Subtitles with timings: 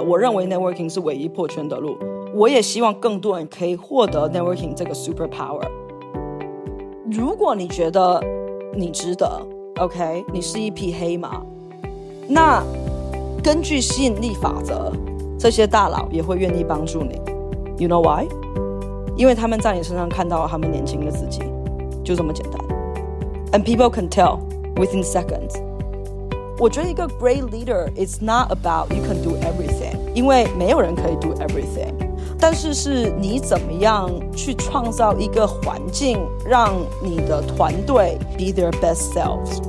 [0.00, 1.96] 的，我认为 networking 是唯一破圈的路。
[2.34, 5.66] 我也希望更多人可以获得 networking 这个 super power。
[7.10, 8.22] 如果你觉得
[8.74, 9.40] 你值得，
[9.78, 11.42] OK，你是一匹黑马，
[12.28, 12.62] 那
[13.42, 14.92] 根据吸引力法则，
[15.38, 17.20] 这些大佬也会愿意帮助你。
[17.78, 18.26] You know why？
[19.16, 21.40] 因为他们在你身上看到了他们年轻的自己，
[22.02, 22.60] 就这么简单。
[23.52, 24.40] And people can tell
[24.74, 25.54] within seconds。
[26.58, 29.79] 我觉得一个 great leader is not about you can do everything，
[30.13, 31.93] 因为没有人可以 do everything。
[32.39, 39.61] 但是是你怎么样去创造一个环境，让你的团队 be their best selves。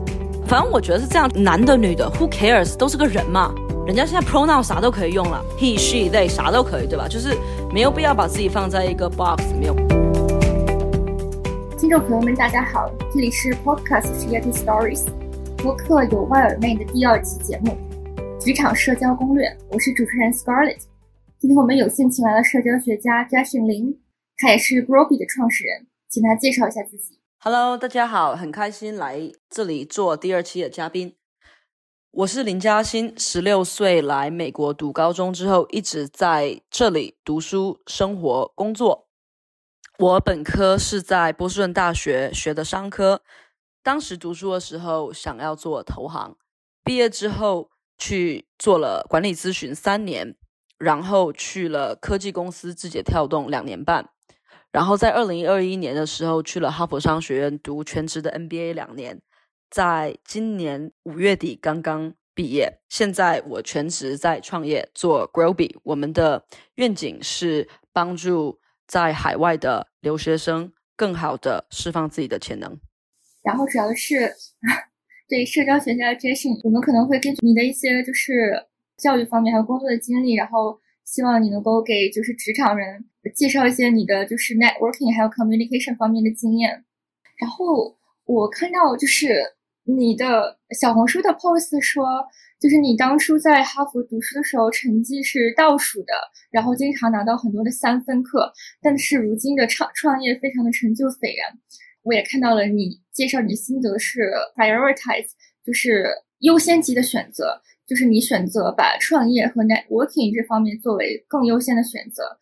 [0.47, 3.55] 反正我觉得是这样，男的女的，who cares，都是个人嘛。
[3.87, 7.07] 人家现在 pronoun 啥都可以用了，he she they 啥都可以，对吧？
[7.09, 7.37] 就是
[7.73, 9.75] 没有必要把自己放在一个 box 里面。
[11.77, 15.05] 听众朋友们，大家好，这里是 Podcast a r e Stories，
[15.59, 17.73] 播客有外耳妹的第二期节目
[18.45, 20.83] 《职场社交攻略》，我是主持人 Scarlett。
[21.39, 24.01] 今天我们有幸请来了社交学家 Justin 林，
[24.37, 27.21] 他也是 Groby 的创始人，请他介绍一下自己。
[27.39, 31.15] Hello，大家好，很开心来这里做第二期的嘉宾。
[32.11, 39.07] 我是林嘉欣，十六岁来美国读高中之后，一直在这里读书、生活、工作。
[40.01, 43.23] 我本科是在波士顿大学学的商科，
[43.85, 46.37] 当时读书的时候想要做投行，
[46.83, 47.71] 毕业之后
[48.03, 50.35] 去做了管理咨询三年。
[50.79, 54.09] 然后去了科技公司字节跳动两年半，
[54.73, 59.23] 然后在二零二一年的时候去了哈佛商学院读全职的 MBA 两年，
[59.71, 62.81] 在今年五月底刚刚毕业。
[62.89, 66.45] 现在我全职在创业做 Growby，我们的
[66.75, 72.77] 愿景是帮助在海外的留学生更好的释放自己的潜能。
[73.45, 74.35] 然后主要是
[75.33, 78.53] 对社交学家 Jason，我们可能会根据你的一些就是。
[78.99, 83.05] 教育方面还有工作的经历，然后希望你能够给就是职场人
[83.35, 86.85] 介绍一些你的就是 networking 还有 communication 方面的经验。
[87.41, 89.35] 然后我看到就是
[89.85, 92.05] 你的小红书的 post 说，
[92.61, 96.13] 就是你当初在哈佛读书的时候成绩是倒数的，
[96.53, 101.59] 然后经常拿到很多的三分课，但是如今的创创业非常的成就斐然。
[102.03, 105.31] 我也看到了你介绍你的心得是 prioritize，
[105.65, 106.07] 就是
[106.39, 107.61] 优先级的选择。
[107.85, 112.39] 就是你选择把创业和 networking 这方面作为更优先的选择，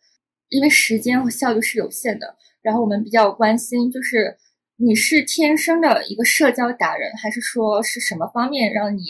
[0.47, 2.37] 因为时间和效率是有限的。
[2.61, 4.37] 然后我们比较关心，就是
[4.77, 9.03] 你是天生的一个社交达人，还是说是什么方面让你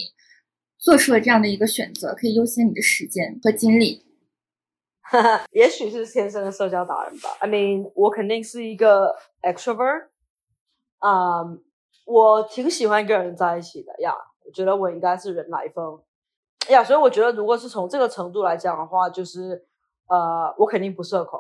[0.79, 4.05] 做出了这样的一个选择，可以优先你的时间和精力？
[5.01, 7.29] 哈哈，也许是天生的社交达人吧。
[7.41, 9.13] I mean，我肯定是一个
[9.43, 10.07] extrovert。
[11.01, 11.43] 啊，
[12.05, 14.15] 我挺喜欢跟人在一起的呀。
[14.43, 16.01] 我觉得我应该是人来疯。
[16.69, 19.65] 呀，所以我觉得，如果是从这个程度来讲的话，就是，
[20.07, 21.39] 呃，我肯定不社恐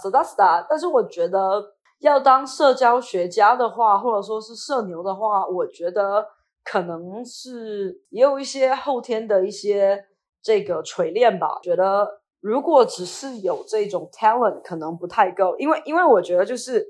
[0.00, 0.66] ，so that's that。
[0.68, 6.26] 但是我觉得要当社交学家的话，或者说是社牛的话，我觉得
[6.64, 10.04] 可能是也有一些后天的一些
[10.40, 11.58] 这个锤炼吧。
[11.62, 12.08] 觉得
[12.40, 16.86] 如果只是有这种 talent，可能不太够，因为因为我觉得就是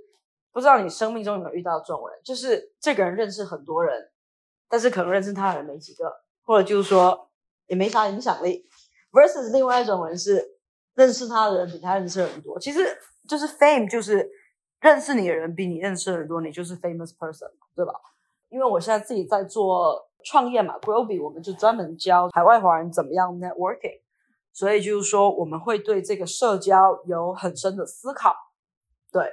[0.52, 4.10] 不知道你生命中有没有遇到这种人，就是这个人认识很多人，
[4.68, 7.28] 但是可能认识他的人没几个，或者就是说。
[7.68, 8.68] 也没啥影响力
[9.12, 10.58] ，versus 另外一种人是
[10.94, 12.80] 认识他的人比他认识的人多，其实
[13.26, 14.28] 就是 fame，就是
[14.80, 17.94] 认识你的人比你认识的人多，你就是 famous person，对吧？
[18.50, 24.02] 因为我现在自己在做创业嘛，Groby，我们就专门教海外华人怎么样 networking，
[24.52, 28.34] 所以就是说我们会对这个社交有很深的思考。
[29.10, 29.32] 对，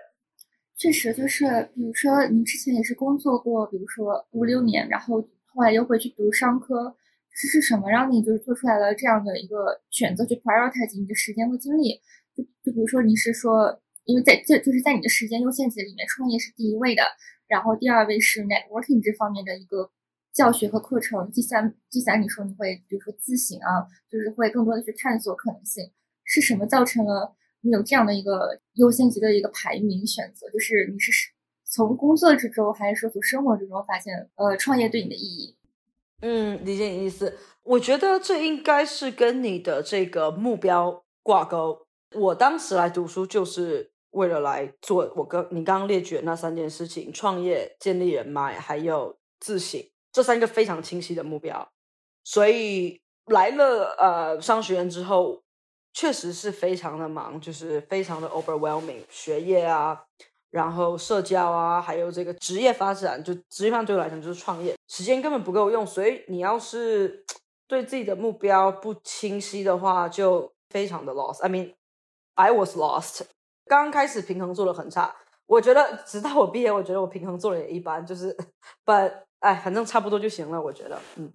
[0.79, 6.95] 确实就是，比如说您之前也是工作过，比如说五六年，然后后来又回去读商科。
[7.31, 12.01] 是是什么让你就是做出来了这样的一个选择，去 prioritize 你的时间和精力？
[12.35, 17.03] 就就比如说你是说，因为在这就是在你的时间优先级里面，创业是第一位的，
[17.47, 19.89] 然后第二位是 networking 这方面的一个
[20.33, 25.89] 教学和课程，第三第三你说你会比如说自省啊，就是会更多的去探索可能性，
[26.25, 30.49] 是什么造成了你有这样的一个优先级的一个排名选择？
[30.49, 31.11] 就是你是
[31.65, 35.55] 从工作之中还是说从生活之中发现呃创业对你的意义？
[36.21, 37.37] 嗯，理解你意思。
[37.63, 41.85] 我觉得这应该是跟你的这个目标挂钩。
[42.15, 49.79] 我当时来读书就是为了来做我刚你刚刚列举的那三件事情：创业、建立人脉，还有自省，
[50.11, 51.71] 这三个非常清晰的目标。
[52.23, 55.43] 所以来了呃商学院之后，
[55.99, 60.01] 确实是非常的忙，就是非常的 overwhelming，学业啊。
[60.49, 65.85] 然后社交啊，还有这个职业发展，就职业上对我来讲就是创业，时间根本不够用。
[65.85, 67.25] 所以你要是
[67.67, 71.41] 对自己的目标不清晰的话，就非常的 lost。
[71.41, 71.73] I mean,
[72.35, 73.23] I was lost。
[73.65, 75.13] 刚刚开始平衡做的很差，
[75.47, 78.33] 我觉得直到我毕业，我觉得我平衡做的也一般，就是，
[78.85, 80.61] but 哎，反正差不多就行了。
[80.61, 81.29] 我觉得，嗯，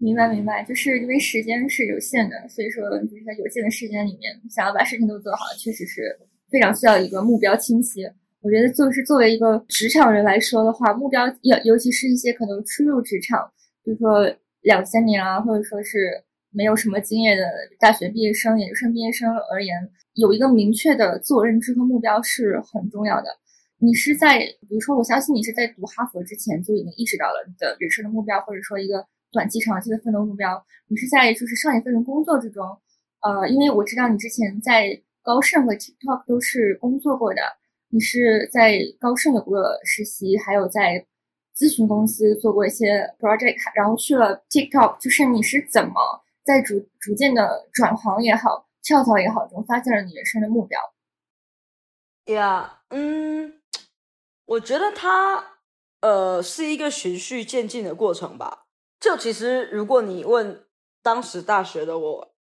[0.00, 6.18] 明白明白，就是因为时间是有限的，所以说就是在有限的时间里面，想要把事情都做好，确实是
[6.50, 8.04] 非常需要一个目标清晰。
[8.40, 13.52] 我觉得就是作为一个职场人来说的话，目标尤尤其是一些可能初入职场，
[13.84, 14.34] 比如说。
[14.62, 17.42] 两三年啊，或者说是没有什么经验的
[17.78, 19.74] 大学毕业生、研究生毕业生而言，
[20.12, 23.28] 有一个明确的自我认知和目标是很重要的。
[23.78, 24.38] 你是在，
[24.68, 30.64] 比如说，我相信你是在读哈佛之前就已经意识到了你的人生的目标，或者说一个短期、长期的奋斗目标。
[30.88, 32.64] 你是在就是上一份的工作之中，
[33.20, 37.40] 呃，因为我知道你之前在高盛和 TikTok 都是工作过的，
[37.88, 41.06] 你是在高盛有过实习，还有在。
[41.52, 45.94] 咨询公司做过一些 project，然后去了 TikTok，就是你是怎么
[46.42, 50.80] 在逐逐渐的转行也好，跳槽也好中发现了你人生的目标？
[52.24, 53.60] 对呀，嗯，
[54.46, 55.58] 我觉得它
[56.00, 58.68] 呃是一个循序渐进的过程吧。
[59.00, 60.64] 就其实如果你问
[61.02, 62.34] 当时大学的我，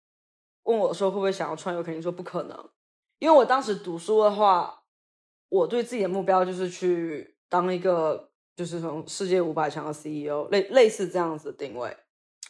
[0.65, 2.69] 问我说会不会想要创业，我肯定说不可能，
[3.21, 4.83] 因为我当时读书的话，
[5.49, 8.27] 我对自己的目标就是去当一个。
[8.59, 11.97] 就是从世界五百强的 CEO 类类似这样子的定位，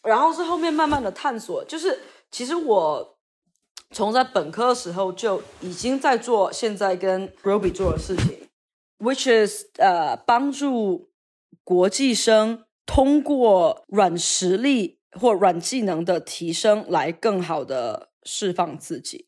[0.01, 1.63] 然后是后面慢慢的探索。
[1.65, 1.99] 就是
[2.31, 3.19] 其实我
[3.91, 8.49] 从在本科的时候就已经在做现在跟 Roby 做的事情
[8.97, 11.11] ，which is 呃帮助
[11.63, 19.27] 国际生通过软实力或软技能的提升来更好的释放自己。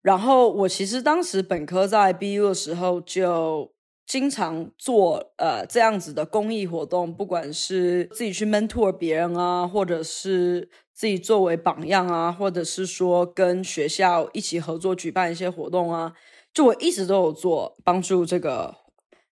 [0.00, 3.72] 然后我其实当时本科在 BU 的时候就。
[4.04, 16.12] 经常做呃这样子的公益活动，不管是自己去 mentor 别人啊，或者是自己作为榜样啊，或者是说跟学校一起合作举办一些活动啊，
[16.52, 18.74] 就我一直都有做帮助这个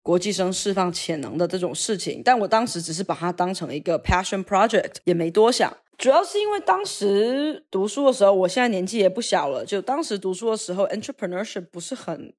[0.02, 2.20] 国际生释放潜能的这种事情。
[2.24, 5.76] 但我当时只是把它当成一个 passion project，也没多想。
[5.96, 12.34] 主要是因为当时读书的时候，我现在年纪也不小了，就当时读书的时候，entrepreneurship 不是很。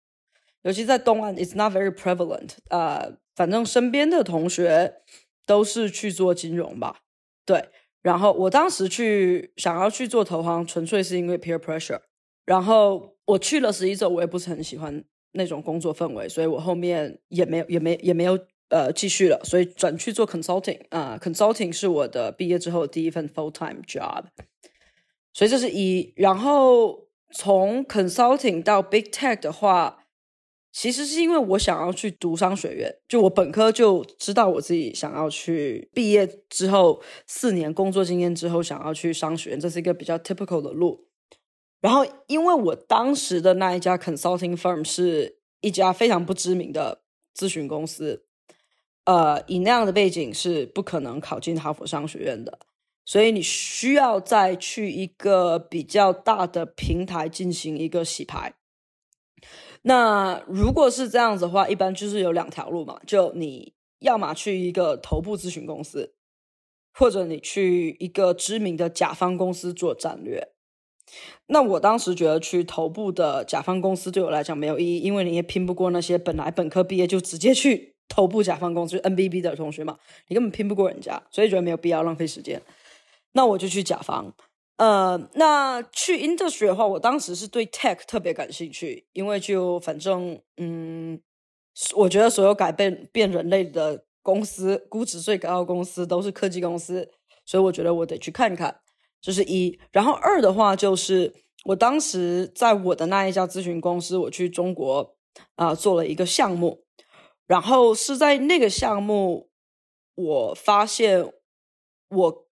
[0.63, 2.51] 尤其在东岸，it's not very prevalent。
[2.69, 4.95] 呃，反正身边的同学
[5.45, 6.99] 都是去做金融吧，
[7.45, 7.69] 对。
[8.01, 12.01] 然后我当时去想要去做投行，纯粹是因为 peer pressure。
[12.45, 18.39] 然后我去了十一周，我也不是很喜欢那种工作氛围，所以我后面也没有、也没、也没有
[18.69, 20.79] 呃继续了，所以转去做 consulting。
[20.89, 24.23] 啊，consulting 是我的毕业之后第一份 full time job。
[25.33, 26.13] 所以这是一。
[26.15, 29.99] 然后从 consulting 到 big tech 的话。
[30.75, 41.05] 其实是因为我想要去读商学院，就我本科就知道我自己想要去毕业之后四年工作经验之后想要去商学院，这是一个比较 typical 的路。
[41.83, 47.01] 然后因为我当时的那一家 consulting firm 是一家非常不知名的
[47.35, 48.23] 咨询公司，
[49.03, 52.57] 呃，以那样的背景是不可能考进哈佛商学院的，
[53.03, 58.53] 所以你需要再去一个比较大的平台进行一个洗牌。
[59.81, 66.13] 那如果是这样子的话，一般就是有两条路嘛，就你要么去一个头部咨询公司，
[66.93, 70.52] 或者你去一个知名的甲方公司做战略。
[71.47, 82.61] 那我当时觉得去头部的甲方公司对我来讲没有意义，因为你也拼不过那些本来本科毕业就直接去头部甲方公司 NBB 的同学嘛，你根本拼不过人家，所以觉得没有必要浪费时间。
[83.33, 84.33] 那我就去甲方。
[84.77, 91.19] 呃，那去 industry 的话，我当时是对 tech 特别感兴趣，因为就反正，嗯，
[91.95, 97.11] 我觉得所有改变变人类的公司，估值最高的公司都是科技公司，
[97.45, 98.79] 所以我觉得我得去看看，
[99.23, 99.79] 这是一。
[99.91, 105.15] 然后二的话，就是我当时在我的那一家咨询公司，我去中国
[105.55, 106.83] 啊做了一个项目，
[107.47, 109.49] 然后是在那个项目，
[110.13, 111.33] 我发现
[112.09, 112.47] 我，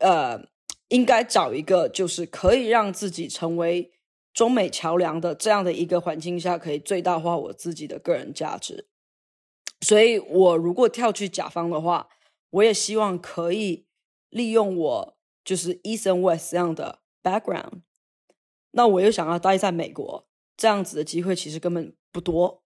[0.00, 0.52] 呃。
[0.88, 3.90] 应该找一个就是可以让自己成为
[4.32, 8.86] 中美桥梁的这样的一个环境下，可以最大化我自己的个人价值。
[9.80, 12.08] 所以，我如果跳去甲方的话，
[12.50, 13.86] 我也希望可以
[14.28, 15.13] 利用我
[15.44, 17.82] 就是 East and West 这样的 background。
[18.72, 22.62] 那我又想要待在美国，这样子的机会其实根本不多。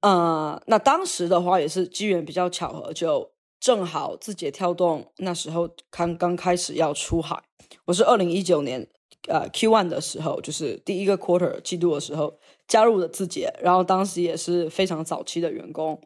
[0.00, 3.32] 呃，那当时的话也是机缘比较巧合，就。
[3.60, 7.42] 正好字节跳动那时候刚刚开始要出海，
[7.86, 8.86] 我是二零一九年
[9.26, 15.98] 呃 Q one 的时候，就是第一个 quarter 季度的时候加入的字节，然后当时也是非常早期的员工，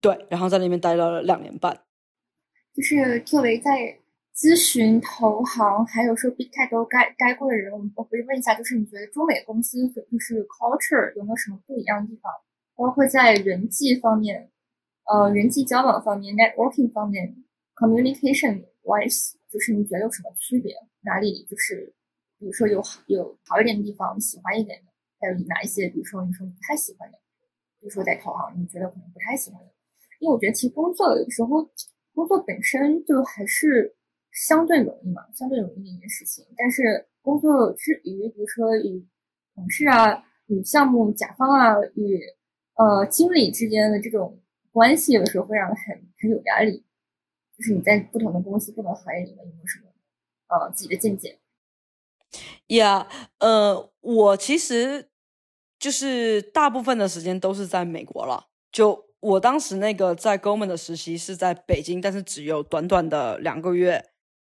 [0.00, 1.84] 对，然后在那边待了两年半。
[2.74, 4.00] 就是作为在
[4.36, 12.32] 咨询、投行，还有说 Big Tech 都待待过的人，我们我可以问一下，就是你觉得中美公司就是 culture 有没有什么不一样的地方？
[12.74, 14.50] 包括在人际方面，
[15.04, 17.36] 呃，人际交往方面，networking 方面
[17.76, 20.74] ，communication wise，就是你觉得有什么区别？
[21.02, 21.94] 哪里就是，
[22.40, 27.18] 比如说有有好一点的地方，你喜欢一点的，还有哪一些，比如说你说你不太喜欢的，
[27.78, 29.72] 比如说在投行，你觉得可能不太喜欢的。
[30.18, 31.70] 因为我觉得其实工作有时候，
[32.12, 33.94] 工作本身就还是
[34.34, 36.44] 相对容易嘛，相对容易的一件事情。
[36.56, 39.06] 但是工作之余，比如说与
[39.54, 42.20] 同事啊、与项目甲方啊、与
[42.74, 44.38] 呃经理之间的这种
[44.72, 46.84] 关系，有的时候会让人很很有压力。
[47.56, 49.86] 就是你在不同的公司、不同行业里面有没有什么
[50.48, 51.38] 呃自己的见解
[52.66, 53.06] ？Yeah，
[53.38, 55.08] 呃，我其实
[55.78, 59.04] 就是大部分的时间都是在美国了，就。
[59.24, 64.10] 我当时那个在 Goldman 的实习是在北京，但是只有短短的两个月，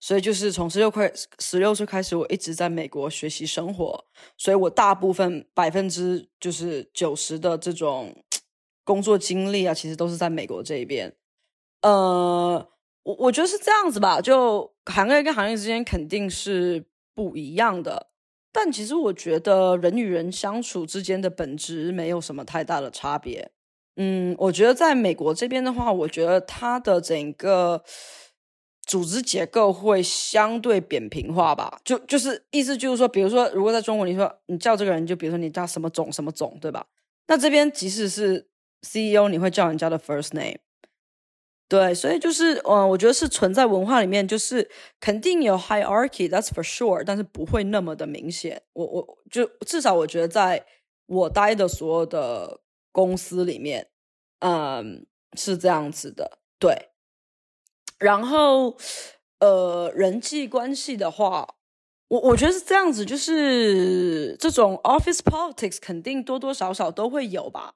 [0.07, 4.05] 所以就是从十六块十六岁开始，我一直在美国学习生活，
[4.39, 8.15] 所以我大部分百分之就是九十的这种
[8.85, 11.13] 工作经历啊，其实都是在美国这一边。
[11.83, 12.69] 呃，
[13.03, 18.07] 我我觉得是这样子吧，就行业跟行业之间肯定是不一样的，
[18.53, 23.51] 但其实我觉得人与人相处之间的本质没有什么太大的差别。
[23.97, 27.83] 嗯，我觉得在美国这边的话，我觉得它的整个
[28.87, 31.79] 组织结构会相对扁平化吧。
[31.85, 36.87] 就就是意思就是说，比如说，如果在中国，你说你叫这个人，就比如说你叫什么总什么总，对吧？
[37.27, 38.49] 那这边即使是
[38.83, 40.59] CEO，你会叫人家的 first name。
[41.69, 48.63] 对，所以就是，嗯，我觉得是存在文化里面，就是肯定有 hierarchy，that's for sure，但是不会那么的明显。
[48.73, 50.65] 我我就至少我觉得，在
[51.07, 52.61] 我待的所有的。
[52.97, 53.89] 公司里面，
[54.39, 56.89] 嗯，是这样子的，对。
[57.99, 58.77] 然后，
[59.41, 61.57] 呃，人际关系的话，
[62.09, 67.75] 我我觉得是这样子，就是这种 office politics 肯定多多少少都会有吧。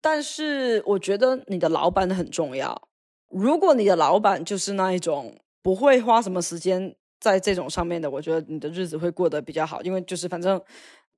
[0.00, 2.88] 但是，我觉得你的老板很重要。
[3.30, 10.60] 如果你的老板就是那一种不会花什么时间在这种上面的，我觉得你的日子会过得比较好，因为就是反正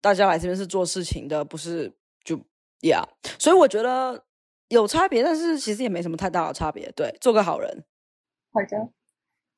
[0.00, 1.92] 大家来这边是做事情的，不是
[2.24, 2.40] 就。
[2.82, 3.04] Yeah，
[3.38, 4.22] 所以我觉得
[4.68, 6.92] 有差别，但是其实也没什么太大的差别。
[6.94, 7.84] 对，做个好人。
[8.56, 8.88] 好的，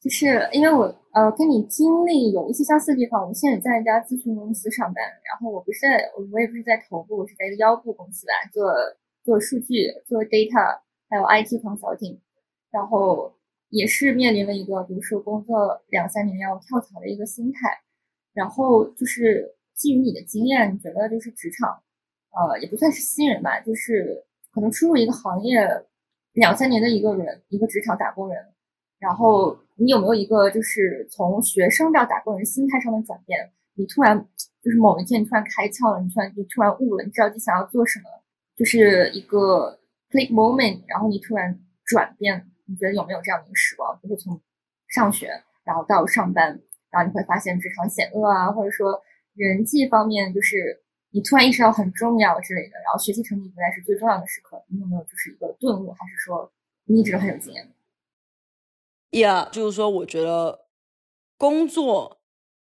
[0.00, 3.24] 就是因为我呃跟你经历有一些相似的地方。
[3.24, 8.74] 我现在在一家咨询公司上班，然后我不是在，我也不是在头部，我是在一个腰部公司吧，做
[9.22, 12.18] 做数据、做 data，还有 IT consulting，
[12.72, 13.32] 然后
[13.68, 17.60] 也是面临了一个，比如说工作两三年要跳槽的一个心态。
[18.34, 21.82] 然后就是基于你的经验，你觉得就是职场？
[22.30, 25.60] 呃，也不算是新人吧，就是可能初入一个行业
[26.32, 28.44] 两三年的一个人，一个职场打工人。
[28.98, 33.50] 然后你有没有一个就是从学生到打工人心态上的转变？
[33.74, 34.18] 你突然
[34.62, 38.04] 就是某一天你突然开窍了，你突然你突然悟了，你知道你想要做什么，
[38.56, 39.78] 就是一个
[40.10, 43.98] click moment，然后你突然转变，你觉得有没有这样的一个时光？
[44.02, 44.40] 就是从
[44.88, 49.00] 上学然后到上班，然后你会发现职场险恶啊，或者说
[49.34, 50.82] 人际方面就是。
[51.10, 56.52] 你突然意识到很重要之类的，然后学习成绩不再是最重要的时刻，你有没有就是一个顿悟，还是说
[56.84, 57.66] 你一直很有经验
[59.10, 60.66] ？Yeah，就是说，我觉得
[61.36, 62.20] 工作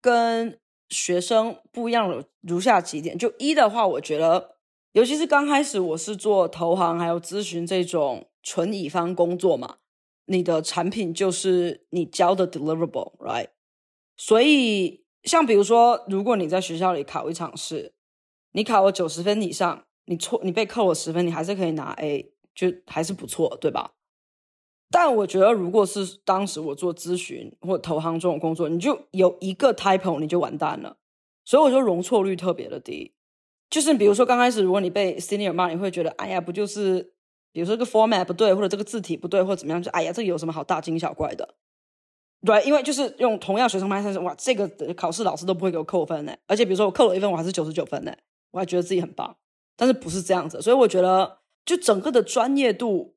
[0.01, 3.19] 跟学生不一样的如下几点。
[3.19, 4.57] 就一的话，我觉得，
[4.93, 9.77] 尤其是刚开始我是做投行还有咨询这种纯乙方工作嘛，
[10.27, 13.49] 你的产品就是你交的 deliverable，right？
[14.17, 17.95] 所以，像比如说，如果你在学校里考一场试。
[18.53, 23.93] 你考了九十分以上，你错，你被扣了十分，你还是可以拿 A，就还是不错，对吧？
[24.91, 30.97] 但我觉得，如果是当时我做咨询或投行这种工作，你就有一个 typo，你就完蛋了。
[31.45, 33.13] 所以我觉得容错率特别的低。
[33.71, 37.13] 就是比如说刚开始，如果你被 senior 骂，你会觉得，哎呀，不就是，
[37.53, 41.57] 比如说这个 format 不对，或者这个字体不对，或者怎么样，就哎呀，这有什么好大惊小怪的？
[42.47, 46.35] 对，因为就是用同样学生派生，哇，这个考试老师都不会给我扣分呢。
[46.47, 48.13] 而且比如说我扣了一分，我还是九十九分呢。
[48.51, 49.37] 我还觉得自己很棒，
[49.77, 53.15] 但是不是这样子，所以我觉得就整个的专业度，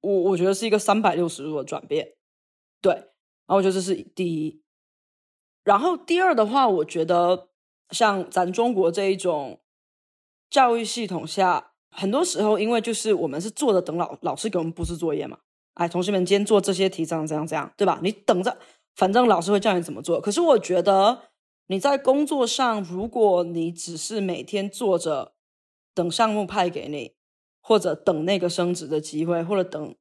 [0.00, 2.14] 我我觉得是一个三百六十度的转变，
[2.80, 4.62] 对，然后我觉得这是第一，
[5.64, 7.48] 然后第二的话，我觉得
[7.90, 9.60] 像咱中国这一种
[10.50, 15.38] 教育系统下，很多时候因为就是我们是坐着等老老师给我们布置作业嘛，
[15.74, 18.00] 哎，同学们今天做这些题，这样这样这样，对吧？
[18.02, 18.58] 你等着，
[18.94, 20.20] 反正老师会叫你怎么做。
[20.20, 21.22] 可是我觉得。
[21.70, 25.34] 你在工作上，如果你只是每天坐着
[25.92, 27.12] 等项目派给你，
[27.68, 29.94] 或者等那个升职的机会，或者等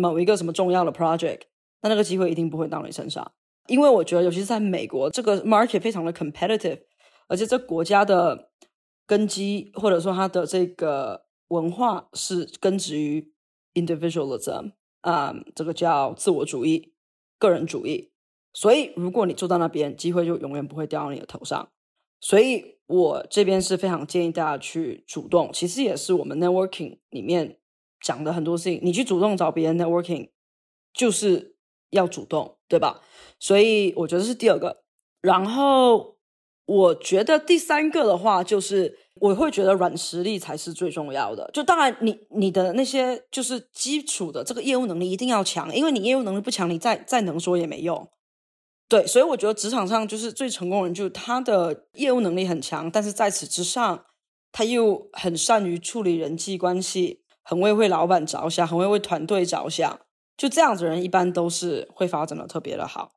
[0.00, 1.40] 某一个什么重要的 project，
[1.80, 3.32] 那那个机会一定不会到你身上。
[3.66, 6.80] 因为我觉得，尤其是在美国，这个 market 非常的 competitive，
[7.28, 8.50] 而且这国家的
[9.06, 13.32] 根基或者说它的这个文化是根植于
[13.72, 16.92] individualism，啊，这个叫自我主义、
[17.38, 18.12] 个人主义。
[18.52, 21.70] 所以，如果你坐到那边，机会就永远不会掉到你的头上。
[22.20, 27.56] 所以我这边是非常建议大家去主动，其实也是我们 networking 里面
[28.02, 30.28] 讲的很多事情，你去主动找别人 networking，
[30.92, 31.56] 就是
[31.88, 33.00] 要主动，对吧？
[33.38, 34.82] 所以我觉得是第二个。
[35.22, 36.18] 然后
[36.66, 41.48] 我觉得第三个的话，就是我会觉得软实力才是最重要的。
[41.54, 48.06] 就当然，你你的那些就是基础的这个业务能力一定要强，因为你业务能力不强，你再再能说也没用。
[48.92, 54.04] 对，所以我觉得职场上就是最成功人，就是他的业务能力很强，但是在此之上，
[54.52, 59.98] 他又很善于处理人际关系，很会为老板着想，很会为团队着想。
[60.36, 63.12] 就这样子人，一般都是会发展的特别的好。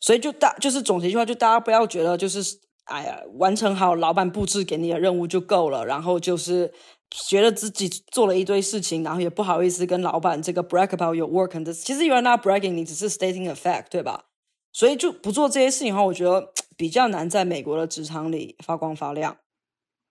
[0.00, 2.42] 所以就大就是总结一句话，就大家不要觉得就是
[2.84, 6.72] 哎呀，完成好老板布置给你的任务就够了，然后就是
[7.28, 11.84] 觉得自己做了一堆事情，然后也不好意思跟老板这个 brag about your work and this。
[11.84, 14.24] 其实 you are not bragging，你只是 stating a fact，对吧？
[14.72, 19.36] 所以就不做这些事情的话，我觉得比较难在美国的职场里发光发亮。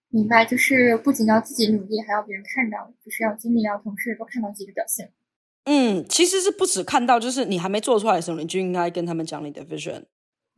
[0.10, 5.12] 明白，就是不仅要自己努力，还要别人看到，就是要经理、要同事都看到自己的表现。
[5.66, 10.06] 嗯，其实是不止看到，就是你还没做出来的时候，你就应该跟他们讲你的 vision。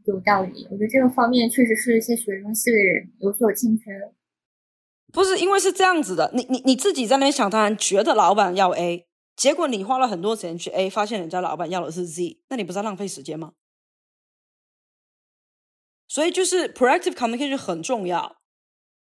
[0.06, 3.92] 有道理，我觉得这个方面确实是一些学生系的人有所欠缺。
[5.12, 13.54] 不是因为是这样子的，你你你自己在那边想当然，觉得老板要 A，结果你花了很多时间去 A，发现人家老板要的是 Z，那你不是在浪费时间吗？
[16.10, 18.38] 所以就是 proactive communication 很重要，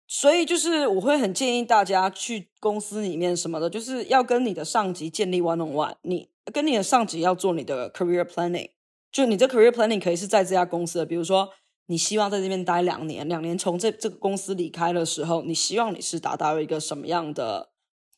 [0.08, 8.70] 所以就是我会很建议大家去公司里面什么的，就是要跟你的上级建立 one on one，你跟你的上级要做你的 career planning，
[9.12, 11.50] 就你的 career planning 可以是在这家公司的，比如说
[11.88, 17.72] 你希望在这边待两年，两年从这这个公司离开的时候，你希望你是达到一个什么样的，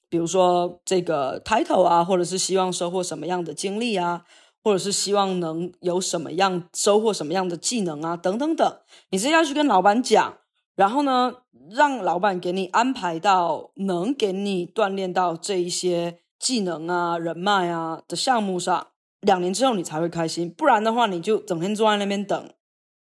[0.09, 4.25] 比如说这个 title 啊，或者是希望收获什么样的经历啊。
[4.63, 8.77] 或者是希望能有什么样收获什么样的技能啊，等等等，
[9.09, 10.37] 你是要去跟老板讲，
[10.75, 11.37] 然后呢，
[11.71, 18.87] 让老板给你安排到能给你锻炼到这一些技能啊、人脉啊的项目上，
[19.21, 22.53] 两年之后你才会开心，不然的话你就整天坐在那边等，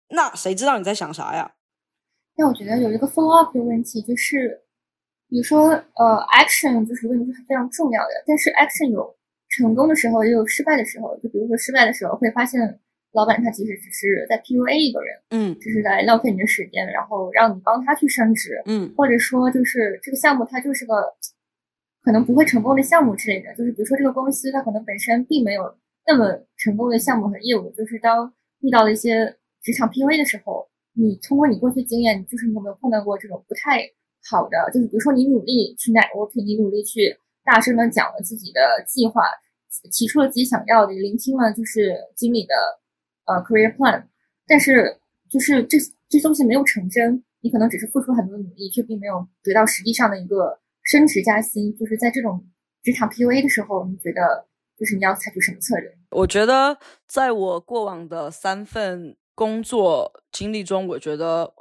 [0.09, 1.53] 那谁知道你在想啥呀？
[2.37, 4.63] 那我觉得有一个 follow up 的问题就是，
[5.29, 9.14] 比如说呃，action 就是问题是非常重要的，但是 action 有。
[9.55, 12.59] 成功的时候也有失败的时候，就比如说失败的时候会发现，
[13.13, 20.93] 老板他其实只是在 PUA 一个人，嗯，只是在浪费你的时间，然后让你帮他去升职，嗯，或者说就是这个项目它就是个
[22.03, 25.73] 可能不会成功的项目之类的，就是比如说这个公司它可能本身并没有
[26.05, 33.79] 那么成功的项目和业务，就是当遇到了一些职场 PUA 的时候，你通过你过去经验，就是你有没有碰到过这种不太
[34.29, 39.23] 好的，就是比如说你努力去 networking，你努力去大声的讲了自己的计划。
[39.91, 42.53] 提出了自己想要的，聆听了就是经理的
[43.25, 44.03] 呃 career plan，
[44.47, 45.77] 但是就是这
[46.09, 51.75] 这东西没有成真，你可能只是付出很多努力，却并没有得到实际上的一个升职加薪。
[51.75, 52.45] 就是在这种
[52.83, 54.45] 职场 PUA 的时候，你觉得
[54.77, 55.97] 就是你要采取什么策略？
[56.11, 61.53] 我觉得在我过往的三份工作经历中，我觉得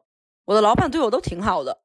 [0.45, 1.81] 我的老板对我都挺好的，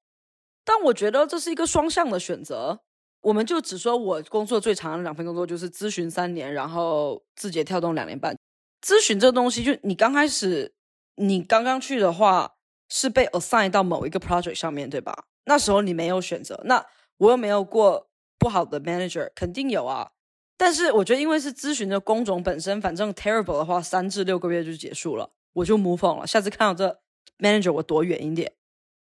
[0.65, 2.81] 但我觉得这是一个双向的选择。
[3.21, 8.35] 我们就只说，我工作最长的两份工作就是咨询三年，然后字节跳动两年半。
[8.81, 10.73] 咨询这东西，就你刚开始，
[11.15, 12.53] 你刚刚去的话，
[12.87, 15.25] 是被 assign 到某一个 project 上面对吧？
[15.45, 16.85] 那时候你没有选择，那
[17.17, 20.11] 我又没有过不好的 manager，肯定有啊。
[20.55, 26.25] 但是我觉得，因为是咨询的工种本身，反正 terrible 的话，三至六个月就结束了，我就模仿了。
[26.25, 26.99] 下次看到这
[27.39, 28.53] manager，我躲远一点。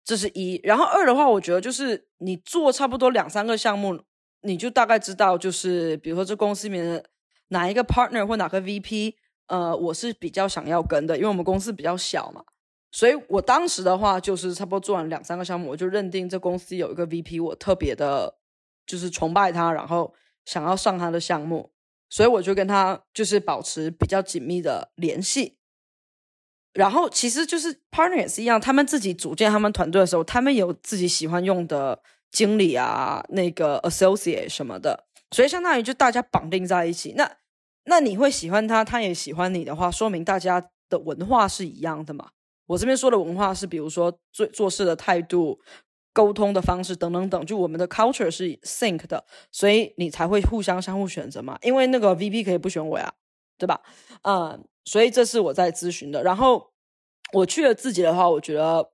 [0.04, 3.98] 这是一，然后二的话，我觉得就是你做差不多两三个项目，
[4.42, 7.04] 你就大概知道，就是比如说这公司里面的
[7.48, 9.14] 哪一个 partner 或哪个 VP，
[9.46, 12.44] 呃，我是比较想要跟的，因为我们公司比较小嘛，
[12.92, 18.36] 所以我当时的话就是差不多做完两三个项目，我就认定这公司有一个 VP，我特别的，
[18.86, 20.12] 就是崇拜他，然后
[20.44, 21.72] 想要上他的项目，
[22.10, 25.56] 所以我就跟他就是保持比较紧密的联系。
[26.74, 37.14] 然后其实就是 partner 也是一样，他们自己组建他们团队的时候，他们有自己喜欢用的经理啊，那个 associate 什么的，所以相当于就大家绑定在一起。
[37.16, 37.30] 那
[37.84, 42.30] 那你会喜欢他，他也喜欢你的话，说明大家的文化是一样的嘛？
[42.66, 45.60] 我这边说的文化是，比如说做做事的态度、
[46.12, 51.56] 沟通的方式等等等，就我们的 culture 是 sync 的，所以你才会互相相互选择嘛。
[51.62, 53.12] 因为那个 VP 可以不选我呀。
[53.56, 53.80] 对吧？
[54.22, 56.22] 嗯，所以这是我在咨询的。
[56.22, 56.70] 然后
[57.32, 58.90] 我去了自己的话，我觉得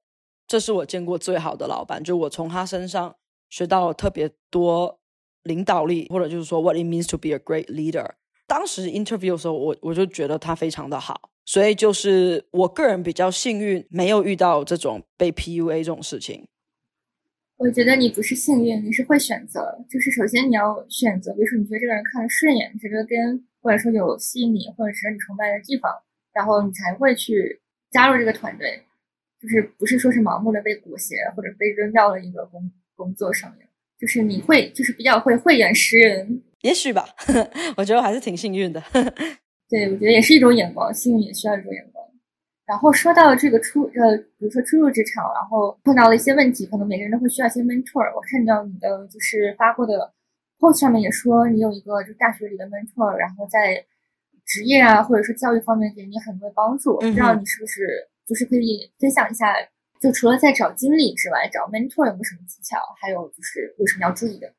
[0.47, 3.17] 这是我见过最好的老板，就我从他身上
[3.49, 5.01] 学到了特别多
[5.43, 8.07] 领导力，或者就是说 what it means to be a great leader。
[8.47, 16.47] 当时 interview 的时候，我我就觉得他非常的好，所以就是我个人比较幸运，没有遇到这种被 PUA 这种事情。
[17.59, 19.61] 我觉得你不是幸运，你是会选择。
[19.89, 25.93] 就是首先你要选择，比如说你觉得这个人看着顺眼，觉得跟或者说有吸引你或者值得你崇拜的地方，
[26.33, 28.83] 然后你才会去加入这个团队。
[29.41, 33.67] 就是不是说是盲目的被裹挟或者被扔到了一个工工作上面。
[33.99, 37.05] 就是你会就是比较会慧眼识人，也许吧。
[37.77, 38.83] 我觉得我还是挺幸运的。
[39.69, 42.05] 对，我觉得也是一种眼光，幸运也需要一种眼光。
[42.67, 48.15] 然后说到这个初呃，比如说初入职场，然后碰到了一些问题，可能每个人都会需要一些 mentor。
[48.15, 50.13] 我看到你的就是发过的
[50.61, 53.85] post 上面也说你有一个就大学里的 mentor，然后在
[54.45, 56.99] 职业啊或者是教育方面给你很多帮助。
[56.99, 59.55] 不知道你是不是就是可以分享一下，
[60.01, 62.77] 就除了在找经理之外，找 mentor 有没有什么技巧？
[63.01, 64.53] 还有就是有什么要注意的？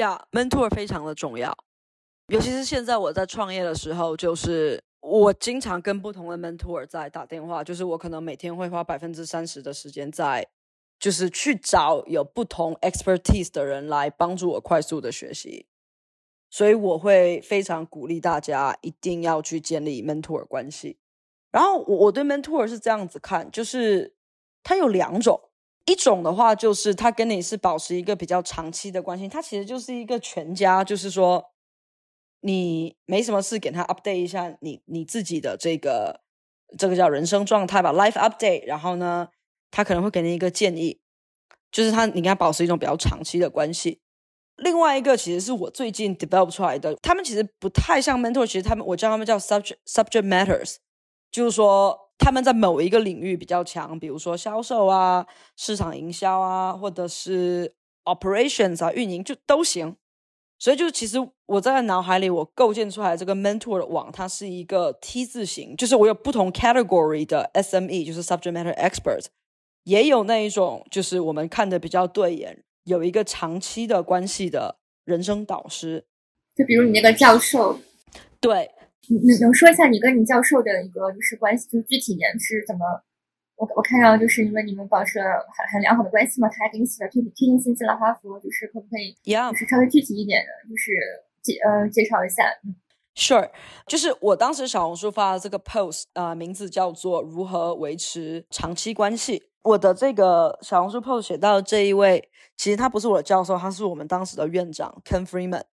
[0.00, 1.54] 呀，mentor 非常的重要，
[2.28, 4.82] 尤其是现在我在创业的时候，就是。
[5.06, 10.48] 我经常跟不同的 mentor 在打电话，就是我可能每天会花百分之三十的时间在，
[10.98, 15.66] 就是去找有不同 expertise 的人来帮助我快速的学习。
[16.50, 20.98] 所以我会非常鼓励大家一定要去建立 mentor 关系。
[21.50, 24.14] 然后我我对 mentor 是这样子看，就是
[24.62, 25.40] 它有两种，
[25.86, 31.50] 一种的话就是他跟你是保持一个比较长期的关系，他其实就是一个全家，就是说。
[32.46, 36.20] 你没什么事，给他 update 一下你你自己的这个
[36.76, 38.66] 这个叫人生状态吧，life update。
[38.66, 39.30] 然后呢，
[39.74, 41.00] 他可能会给你一个建议，
[41.72, 43.98] 就是他你跟他保持一种比较长期的关系。
[44.58, 50.76] 另外一个其实是我最近 develop 出来的，他们其实不太像 mentor，其实他们我叫他们叫 subject subject matters，
[51.32, 59.96] 就是说他们在某一个领域比较强，比如说销售啊、市场营销啊，或者是 operations 啊、运营就都行。
[60.56, 69.26] 所以就，其实我在脑海里，我构建出来这个 mentor 的网，它是一个 T 字形，就是我有不同 category 的 SME，就是 subject matter expert，
[69.84, 76.04] 也有那一种，就是我们看的比较对眼，有一个长期的关系的人生导师。
[76.54, 77.78] 就比如你那个教授，
[78.40, 78.70] 对，
[79.08, 82.84] 你能说一下你跟你教授的一个就是关系，就是具体点是怎么？
[83.56, 90.92] 我我看到就是因为你们保持了很很良好的关系嘛，他还给你写了推推荐信进了哈佛，就是可不可以，就是稍微具体一点的，就是
[91.40, 92.42] 介呃介绍一下。
[92.64, 92.74] 嗯
[93.14, 93.50] ，Sure，
[93.86, 99.44] 就是我当时小红书发的这个 post，呃，名字叫做如何维持长期关系。
[99.64, 105.64] 我的这个小红书 post 写到这一位，其实他不是我的教授，他是我们当时的院长 Ken Freeman。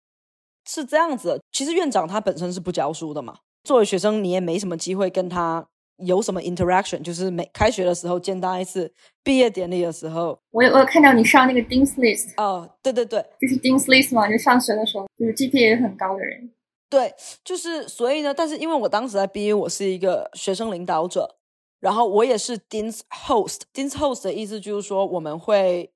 [0.67, 5.67] 是这样子，其实院长他本身是不教书的嘛，作为学生你也没什么机会跟他。
[5.97, 6.99] 有什么 interaction？
[7.03, 8.91] 就是每开学的时候见他一次，
[9.23, 12.33] 毕业典礼的时候，我有我有看到你上那个 dean's list。
[12.37, 16.49] 哦，对对对，就是 dean's list 嘛，就上学的时候，就是 GPA 很高的人。
[16.89, 21.35] 对，就是所以呢，但是因为我当时在 BU，我是一个学生领导者，
[21.81, 23.63] 然后我也是 dean's host。
[23.73, 25.91] dean's host 的意思就是说，我们会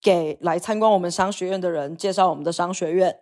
[0.00, 3.18] 给来参观我们商学院的人介绍我们的商学院。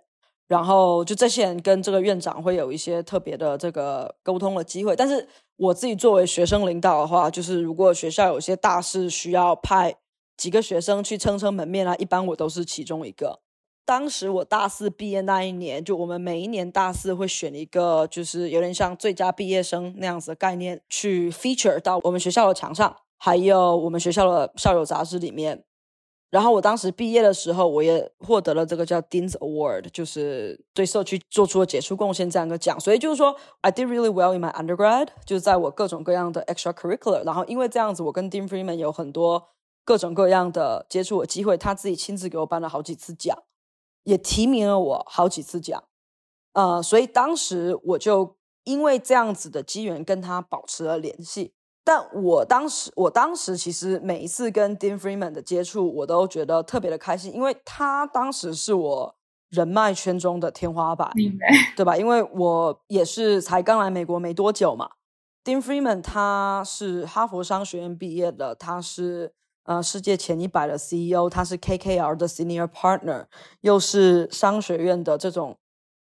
[0.46, 9.94] 然后就这些人跟这个院长会有一些特别的这个沟通的机会，但是我自己作为学生领导的话，就是如果学校有些大事需要派
[10.37, 13.38] 几个学生去撑撑门面啊，一般我都是其中一个。
[13.85, 25.64] 当时我大四毕业那一年，就我们每一年大四会选一个，就是有点像最佳毕业生那样子的概念，去 feature 到我们学校的墙上，还有我们学校的校友杂志里面。
[26.31, 32.79] 然后我当时毕业的时候，我也获得了这个叫 Dean's Award，就是对社区做出了杰出贡献这样一个奖。
[32.79, 37.25] 所以就是说，I did really well in my undergrad，就是在我各种各样的 extracurricular。
[37.25, 39.49] 然后因为这样子，我跟 Dean Freeman 有很多
[39.85, 43.37] 各种各样的接触的机会，他自己亲自给我颁了好几次奖，
[44.05, 45.83] 也提名了我好几次奖。
[46.53, 51.55] 呃，所以当时我就因为这样子的机缘跟他保持了联系。
[51.83, 59.17] 但我当时，我当时其实每一次跟 Dean Freeman 的接触，我都觉得特别的开心，因为他当时是我
[59.49, 61.11] 人脉圈中的天花板，
[61.77, 61.97] 对吧？
[61.97, 64.91] 因为我也是才刚来美国没多久嘛。
[65.43, 69.33] Dean Freeman 他是哈佛商学院毕业的，他是
[69.71, 73.27] 呃世界前一百的 CEO，他是 KKR 的 Senior Partner，
[73.61, 75.57] 又是商学院的这种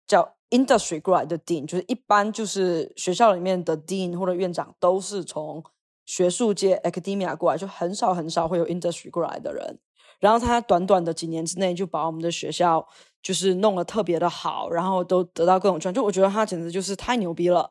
[0.07, 0.35] 叫。
[0.51, 5.63] Industry grad 的 dean 就是一般就是学校里面的 dean 或者院长都是从
[6.07, 9.77] 学术界 academia 过来，就很少很少会有 industry grad 的人。
[10.19, 12.87] 然后他短短的几年之内就把我们的学校
[13.21, 15.93] 就是弄得特别的好，然后都得到各种奖。
[15.93, 17.69] 就我觉得他简直就是太牛逼了。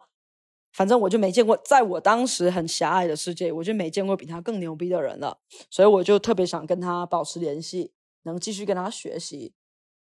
[0.78, 5.38] 反正我就没见过，在我当时很狭隘的世界，我就没见过比他更牛逼的人了，
[5.68, 7.90] 所以我就特别想跟他保持联系，
[8.22, 9.54] 能继续跟他学习。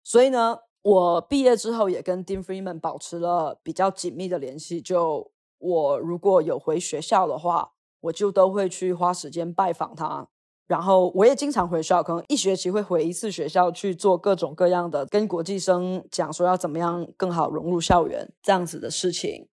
[0.03, 4.79] 所以呢，我毕业之后也跟 Dean Freeman 保持了比较紧密的联系。
[4.79, 7.71] 就我如果有回学校的话，
[8.01, 10.27] 我就都会去花时间拜访他。
[10.67, 19.47] 然后我也经常回学校，可能一学期会回一次学校去做各种各样的跟国际生讲说要怎么样更好融入校园这样子的事情。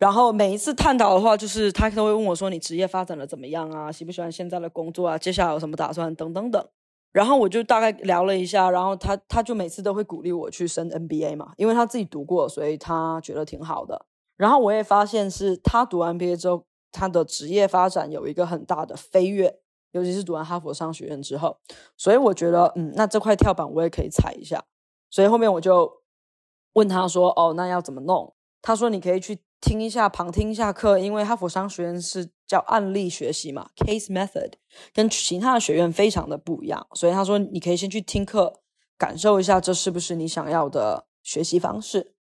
[0.00, 3.92] 然后每一次探讨的话，就是他都会问我说：“你职业发展的怎么样啊？
[3.92, 5.16] 喜不喜欢现在的工作啊？
[5.16, 6.12] 接下来有什么打算？
[6.14, 6.68] 等等等。”
[7.12, 14.06] 然后我就大概聊了一下，然后他他就每次都会鼓励我去升 NBA 嘛，因为他自己读过，所以他觉得挺好的。
[14.36, 19.60] 然后我也发现是他读完毕业之后，他的职业发展有一个很大的飞跃。
[19.92, 21.58] 尤其是读完哈佛商学院之后，
[21.96, 24.62] 所以我觉得，嗯，那这块跳板我也可以踩一下。
[25.10, 26.02] 所以后面我就
[26.74, 28.32] 问他说：“哦，那要怎么弄？”
[28.62, 34.52] 他说：“你可以去听一下，旁听一下课，因为哈佛商学院是叫案例学习嘛，case method，
[34.94, 36.86] 跟其他的学院非常的不一样。
[36.94, 38.60] 所以他说你可以先去听课，
[38.96, 42.14] 感受一下这是不是你想要的学习方式。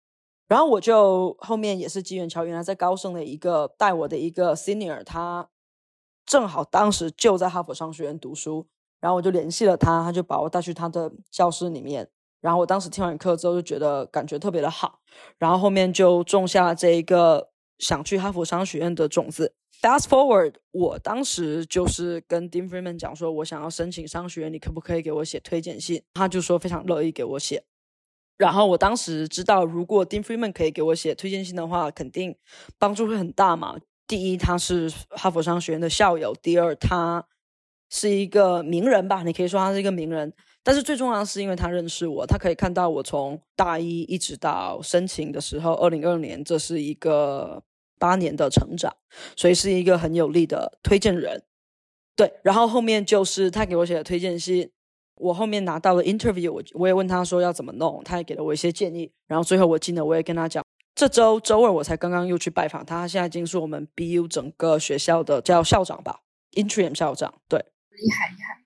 [0.49, 5.49] 然后我就后面也是机缘巧遇，原来在高盛的一个带我的一个 senior，他。
[6.25, 8.67] 正好当时就在哈佛商学院读书，
[8.99, 12.11] 然后我就联系了他，他就把我带去他的教室里面。
[12.41, 15.01] 然后我当时听完课之后就觉得感觉特别的好，
[15.39, 19.55] 然后后面就种下这一个想去哈佛商学院的种子。
[19.83, 26.03] Fast forward，我当时就是跟 Dean Freeman 讲说，我想要申请商学院，你可不可以给我写推荐信？
[26.15, 27.65] 他就说非常乐意给我写。
[28.39, 32.37] 然后我当时知道，如果 Dean Freeman 可以给我写推荐信的话，肯定
[32.79, 33.77] 帮助会很大嘛。
[34.07, 37.27] 第一，他是哈佛商学院的校友；第二，他
[37.91, 40.33] 是一个名人吧，你可以说他是一个名人。
[40.67, 47.63] 但是最重要的是，因为他认识我，他可以看到我从大一一直到申请的时候，二零二二年，这是一个
[48.01, 48.93] 八年的成长，
[49.37, 51.45] 所以是一个很有力的推荐人。
[52.17, 54.69] 对，然后后面就是他给我写的推荐信，
[55.19, 60.65] 我后面拿到了 interview，我我也问他说要怎么弄，他也给了我一些建议，然后最后我进了，我也跟他讲。
[60.97, 66.23] 这周周二我才刚刚又去拜访他，现在已经是我们 BU 整个学校的叫校长吧
[66.55, 67.33] ，interim 校长。
[67.49, 68.66] 对，厉害厉害。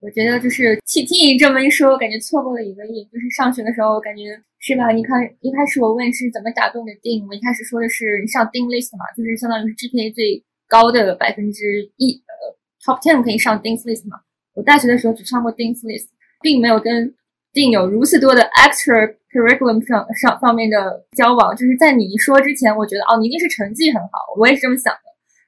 [0.00, 3.04] 我觉得就是去听你这么一说，我感觉错过了一个亿。
[3.12, 4.90] 就是上学的时候，我感觉是吧？
[4.90, 14.20] 你看一开始我问是怎么打动的定，我一开始说的是你上定 list 嘛，就是相当于是 GPA 最高的百分之一，呃，top ten 可以上定 list 嘛。
[14.54, 16.06] 我大学的时候只上过定 list，
[16.40, 17.14] 并没有跟
[17.52, 19.14] 定有如此多的 extra。
[19.28, 24.08] curriculum 上上方面的交往，就是在你一说之前，我觉得哦，你一定是成绩很好，
[24.38, 25.00] 我也是这么想的。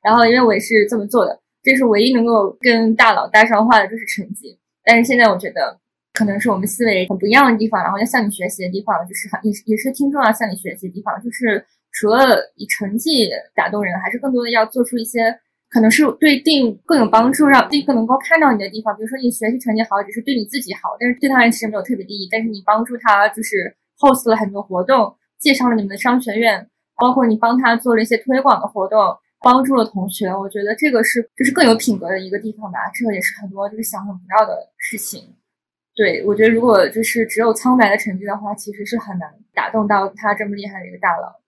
[0.04, 4.58] 然后因为我也是这么做的，这是唯一能够跟大佬搭上话的，就是成绩。
[4.84, 5.78] 但是现在我觉得，
[6.14, 15.40] 可能是我们思维很不一样的地方，然后要向你学习的地方，就是很也是也是听众要向你学习的地方，就是除了以成绩打动人，还是更多的要做出一些。
[15.72, 18.92] 可能是对定更有帮助，让定更能够看到你的地方。
[18.96, 22.28] 比如说你学习成绩好，只是对你自己好，但是对他人其实没有特别利益。
[22.28, 28.98] 但是你帮助他，就是 host 了很多活动，介绍了你们的商学院，包括你帮他做了一些推广的活动，
[29.42, 30.28] 帮助了同学。
[30.28, 32.78] 我觉得这个是就是更有品格的一个地方吧。
[32.94, 35.34] 这个也是很多就是想很不到的事情。
[35.94, 41.40] 对我觉得如果就是只有苍白的成绩的话，其实是很难打动到他这么厉害的一个大佬。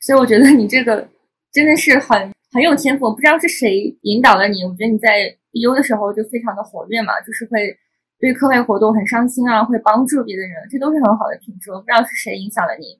[0.00, 1.08] 所以我觉得你这个
[1.52, 2.30] 真的是很。
[2.50, 4.64] 很有天赋，我不知道是谁引导了你。
[4.64, 7.76] 我觉得你在 BU 的时候就非常的活跃嘛，就是会
[8.18, 11.70] 对课外活动很上心啊，会帮助别的人，这都是很好的品质。
[11.70, 12.98] 我不知道是谁影响了你，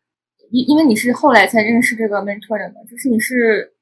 [0.51, 3.73] 因因为你是后来才认识这个 mentor 的嘛，就是你是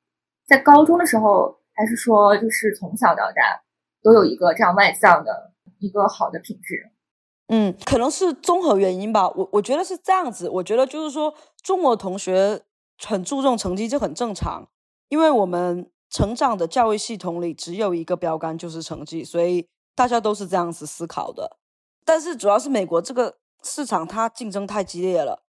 [0.47, 3.63] 在高中的时候，还是说就是从小到大
[4.03, 6.93] 都有一个这样外向的一个好的品质？
[7.49, 9.29] 嗯，可能是综合原因吧。
[9.29, 12.63] 我我觉得是这样子，我觉得就是说中国同学
[13.05, 14.69] 很注重成绩，就很正常。
[15.09, 21.59] 因为我们成长的教育系统里只有一个标杆，就是成绩，所以大家都是这样子思考的。
[22.05, 25.45] 但是主要是美国这个市场，它竞争太激烈了。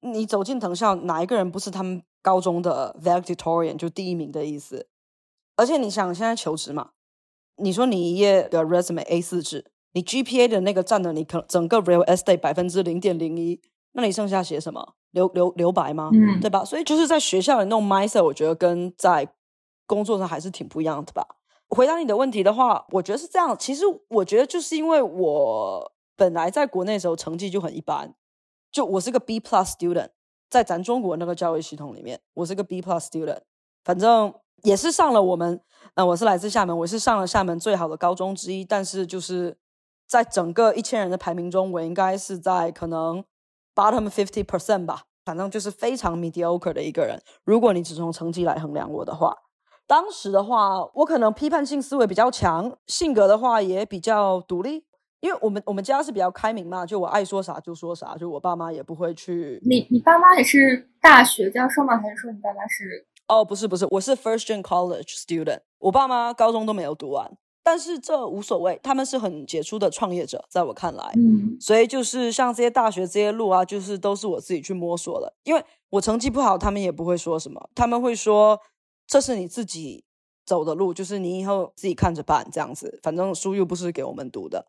[0.00, 4.88] 你走进藤校，哪一个人不是他们高中的 valedictorian 就第一名的意思？
[5.56, 6.90] 而且你想，现在求职嘛，
[7.56, 13.60] 你说你一页的 resume A 四纸，你 GPA 的那个占了你可整个 real estate 百分之零点零一，
[13.92, 14.94] 那你剩下写什么？
[15.12, 16.10] 留留留白吗？
[16.12, 16.64] 嗯，对吧？
[16.64, 19.26] 所以就是在学校里那种 mindset，我觉得跟在
[19.86, 21.26] 工作上还是挺不一样的吧。
[21.70, 23.56] 回答你的问题的话，我觉得是这样。
[23.58, 28.14] 其实我觉得就是因为我本来在国内的时候成绩就很一般，
[28.70, 30.10] 就我是个 B plus student，
[30.50, 33.40] 在咱中国那个教育系统里面，我是个 B plus student。
[33.84, 35.60] 反正也是上了我们，
[35.94, 38.64] 呃，我是来自厦门，我是上了厦门最好的高中之一。
[38.64, 39.56] 但是就是
[40.06, 43.24] 在整个一千人的排名中，我应该是在可能。
[43.74, 47.22] bottom fifty percent 吧，反正就是非常 mediocre 的一个人。
[47.44, 49.32] 如果你只从成绩来衡量我的话，
[49.86, 54.84] 当时的话，我可能批判性思维比较强，性格的话也比较独立。
[55.20, 59.60] 因为我们我们家是比较开明嘛，就我爱说啥就说啥，就我爸妈也不会去。
[59.64, 61.98] 你你爸妈也是大学教授吗？
[61.98, 63.06] 还是说你爸妈是？
[63.26, 67.30] 哦，不是不是，我是 first gen college student，我爸妈高中都没有读完，
[67.62, 75.34] 但是这无所谓，他们是很杰出的创业者，在我看来，嗯，所以就是像这些大学这些路啊，就是都是我自己去摸索的。
[75.44, 78.58] 因为我成绩不好，他们也不会说什么，他们会说
[79.06, 80.04] 这是你自己
[80.46, 84.68] 走的路，就是你以后自己看着办这样子，反正书又不是给我们读的。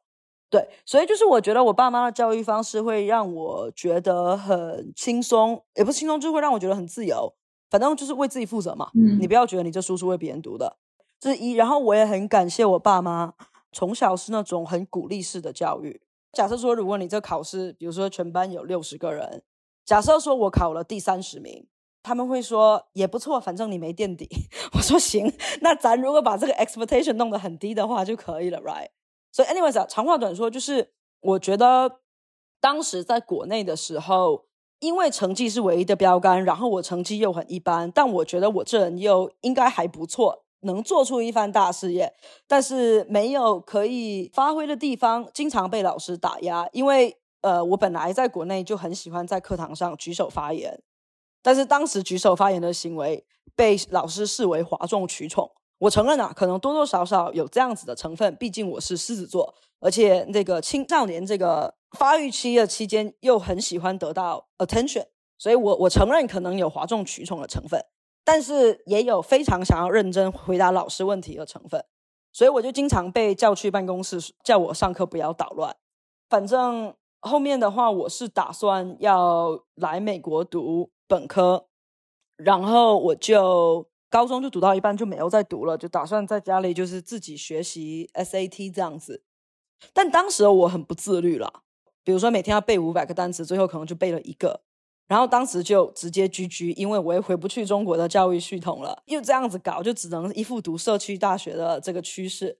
[0.50, 7.34] 对，所以就是我觉得我爸妈的教育方式会让我觉得很轻松，也不是轻松，就会让我觉得很自由。
[7.70, 10.78] 反正就是为自己负责嘛，嗯，你不要觉得你这书是为别人读的，
[11.20, 11.52] 这是一。
[11.52, 13.34] 然后我也很感谢我爸妈，
[13.72, 16.02] 从小是那种很鼓励式的教育。
[16.32, 19.44] 假设说，如果你这考试，比如说全班有六十个人，
[19.86, 21.68] 假设说我考了第三十名，
[22.02, 24.28] 他们会说也不错，反正你没垫底。
[24.74, 25.32] 我说行，
[25.62, 28.90] 那咱如果把这个 expectation 弄得很低的话就可以了，right？
[29.32, 32.00] 所以，anyways 啊，长话短说，就是我觉得
[32.60, 34.46] 当时在国内的时候。
[34.82, 42.14] 因为成绩是唯一的标杆，然后我成绩又很一般，但我觉得我这人又应该还不错，能做出一番大事业。
[42.48, 46.66] 但是没有可以发挥的地方，经常被老师打压。
[46.72, 50.82] 因为呃，我本来在国内就很喜欢在课堂上举手发言，
[51.42, 53.26] 但是当时举手发言的行为
[53.58, 55.52] 被老师视为哗众取宠。
[55.80, 61.76] 我承认啊，可能多多少少有这样子的成分，毕竟我是狮子座，而且那个青少年这个。
[61.98, 65.08] 发育期的期间又很喜欢得到 attention，
[65.40, 67.84] 所以我我承认可能有哗众取宠的成分，
[68.24, 71.84] 但是也有非常想要认真回答老师问题的成分，
[72.32, 75.76] 所以我就经常被叫去办公室，叫我上课不要捣乱。
[76.30, 81.66] 反正后面的话，我是打算要来美国读本科，
[82.38, 89.24] 然后我就高中就读到一半就没有再读了，就打算在家里就是自己学习 SAT 这样子。
[89.94, 91.62] 但当时我很不自律了。
[92.04, 94.62] 比如说每天要背五百个单词，最后可能就背了一个，
[95.08, 102.58] 然后当时就直接 GG，因为我也回不去中国的教育系统了，又这样子搞，就只能一副读社区大学的这个趋势。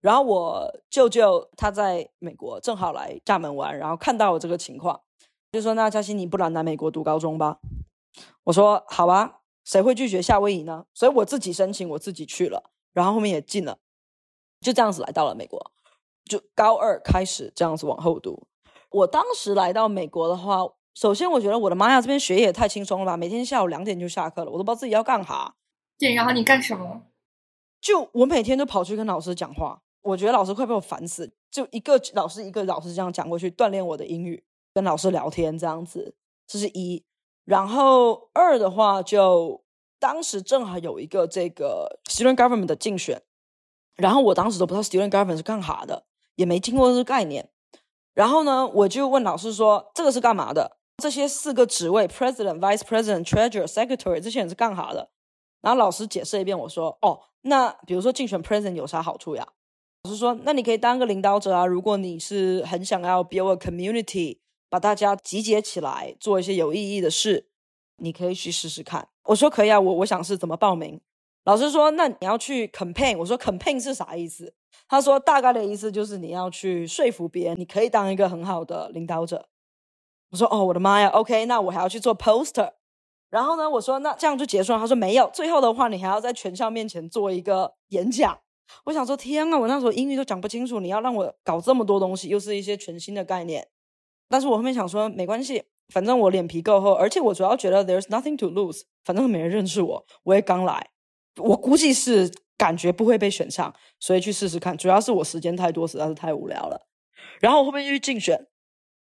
[0.00, 5.00] 然后我舅舅他在美国正好来厦门玩，然后看到我这个情况，
[5.52, 7.58] 就说：“那嘉欣，你不然来美国读高中吧？”
[8.44, 13.78] 我说：“好啊，谁会拒绝夏威夷呢？”所以我自己申请，我自己去了，然后后面也进了，
[14.62, 15.72] 就这样子来到了美国，
[16.24, 18.46] 就高二开始这样子往后读。
[18.90, 20.60] 我当时来到美国的话，
[20.94, 23.16] 首先我觉得我的妈呀，这边学业也太轻松了吧！
[23.16, 25.56] 每天下午两点就下课了，我都不知道自己要干哈。
[25.98, 27.02] 对，然后你干什么？
[27.80, 31.32] 就我每天都跑去跟老师讲话，我觉得老师快被我烦死。
[31.50, 36.14] 就一个老师一个老师这样讲过去，锻炼我的英语，跟老师聊天这样子，
[36.46, 37.04] 这是一。
[37.46, 39.62] 然后二的话，就
[39.98, 43.22] 当时正好有一个这个 student government 的竞选，
[43.94, 46.04] 然后我当时都不知道 student government 是干啥的，
[46.34, 47.48] 也没听过这个概念。
[48.12, 50.78] 然后呢，我就问老师说：“这个是干嘛的？
[50.96, 55.10] 这些四个职位，president、vice president、treasurer、secretary，这些人是干啥的？”
[55.62, 59.46] 然后老师解释一遍，我说：“哦，那比如说竞选 president 有啥好处呀？”
[60.02, 67.48] 老师说：“那你可以当个领导者啊，如果你是很想要 build a community，把大家集结起来做一些有意义的事，
[67.96, 71.00] 你可以去试试看。”我说：“可以啊，我我想是怎么报名？”
[71.44, 74.54] 老师说：“那你要去 campaign。”我说：“campaign 是啥意思？”
[74.88, 79.48] 他说：“大概的意思就是你要去说服别人，你可以当一个很好的领导者。”
[80.30, 82.72] 我说：“哦，我的妈呀！OK，那我还要去做 poster。”
[83.30, 88.36] 然后呢，我说：“那这样就结束了。”他说：“没有，最后的话你还要在全校面前做一个演讲。”
[88.84, 93.68] 我想说：“天啊，我那时候英语都讲不清楚，你要让我搞这么多东西，又是一些全新的概念。”
[94.28, 95.62] 但是我后面想说：“没关系，
[95.92, 100.88] 反正我脸皮够厚，而且我主要觉得 there's nothing to lose，反正没人认识我，我也刚来，
[101.36, 104.74] 我估计是。”感觉不会被选上，所以去试试看。
[104.74, 106.86] 主要是我时间太多，实在是太无聊了。
[107.38, 108.46] 然后我后面就去竞选，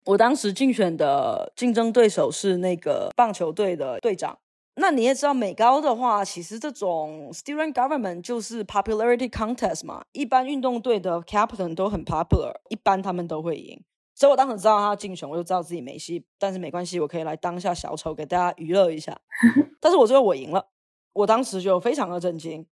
[0.06, 4.38] 我当时竞选的竞争对手是那个棒球队的队长。
[4.76, 10.02] 那你也知道，美高的话，其实这种 student government 就是 popularity contest 嘛。
[10.12, 13.78] 一般运动队的 captain 都很 popular，一般他们都会赢。
[14.14, 16.24] 所以我当时知道他竞选，我就知道自己没戏。
[16.38, 19.18] 但是没关系，我可以来当下小丑，给大家娱乐一下。
[19.80, 20.68] 但是我最后我赢了，
[21.12, 22.66] 我当时就非常的震惊。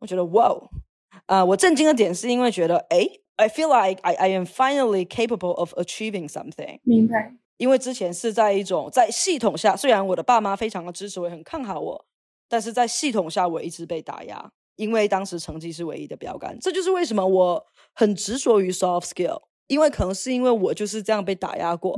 [0.00, 0.52] 我觉得哇，
[1.26, 6.80] 呃，我震惊的点是因为觉得，哎，I feel like I I am finally capable of achieving something。
[6.82, 7.34] 明白。
[7.58, 12.06] 因为之前是在一种在系统下，虽然我的爸妈非常的支持我，也很看好我，
[12.48, 16.58] 但是在系统下我一直被打压，因为当时成绩是唯一的标杆。
[16.58, 21.96] 这就是为什么我很执着于 soft skill，因为可能是因为我就是这样被打压过。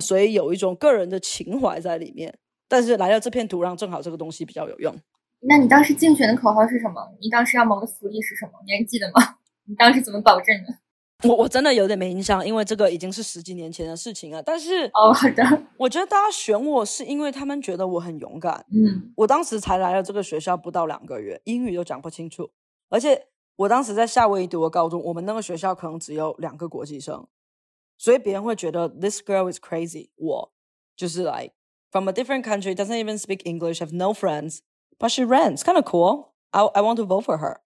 [0.00, 2.34] 所以有一种个人的情怀在里面。
[2.66, 4.94] 但是来到这片土壤，正好这个东西比较有用。
[5.40, 7.00] 那你当时竞选的口号是什么？
[7.20, 8.52] 你当时要谋的福利是什么？
[8.64, 9.36] 你还记得吗？
[9.66, 11.28] 你当时怎么保证的？
[11.28, 14.40] 我我真的有点没印象，因为这个已经是十几年前的事情了。
[14.40, 15.44] 但是哦，好的，
[15.76, 18.64] 我觉得大家选我是因为他们觉得我很勇敢。
[18.72, 22.50] 嗯，我当时才来了这个学校不到两个月，英语都讲不清楚，
[22.88, 23.26] 而且
[23.60, 27.26] 我当时在夏威夷读的高中，我们那个学校可能只有两个国际生，
[27.98, 30.08] 所以别人会觉得 this girl is crazy。
[30.16, 30.52] 我
[30.96, 31.52] 就是 like
[31.90, 34.60] from a different country, doesn't even speak English, have no friends,
[34.98, 36.32] but she runs, kind of cool.
[36.52, 37.58] I I want to vote for her.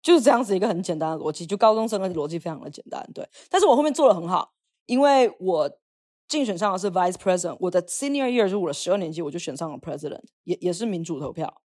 [0.00, 3.28] 就是这样子一个很简单的逻辑，就高中生的逻辑非常的简单，对。
[3.50, 4.54] 但是我后面做的很好，
[4.86, 5.70] 因为我
[6.28, 11.60] 竞选上的是 vice president，我的 senior year 就我的十二年级我就选上了 president，也也是民主投票。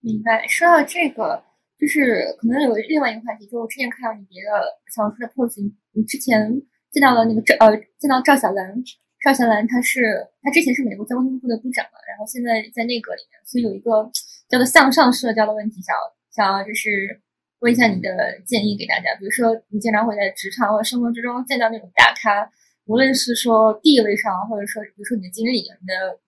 [0.00, 0.46] 明白。
[0.46, 1.42] 说到这个，
[1.78, 4.48] 就是可能有另外一个话题，就我之前看到你别的
[4.94, 5.60] 小红书的 post，
[5.92, 6.50] 你之前
[6.90, 8.74] 见到了那个赵呃见到赵小兰，
[9.22, 14.10] 赵小兰她是她之前是美国交通部的部长嘛，然后现在在内阁里面，所以有一个
[14.48, 15.94] 叫做向上社交的问题，想。
[16.36, 17.18] 想就是
[17.60, 22.46] 问一下你的建议给大家，比如说你经常会在职场或者生活之中见到那种大咖，
[22.84, 26.20] 无论是说地位上，或者说比如说你的经理、你的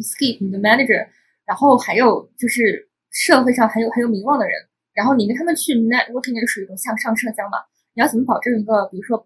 [0.00, 1.06] skip、你的 manager，
[1.44, 4.54] 然后还有就是社会上很有很有名望的人，
[4.92, 7.58] 然后你跟他们去 networking 就属于一种向上社交嘛？
[7.94, 9.18] 你要怎么保证一个，比如说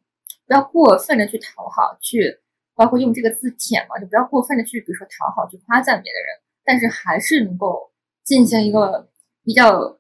[0.47, 2.39] 不要过分的去讨好，去
[2.75, 7.93] 包括用这个字舔嘛，就不要过分的去比如说讨好去夸赞别的人，但是还是能够
[8.25, 9.09] 进行一个
[9.45, 9.99] 比较。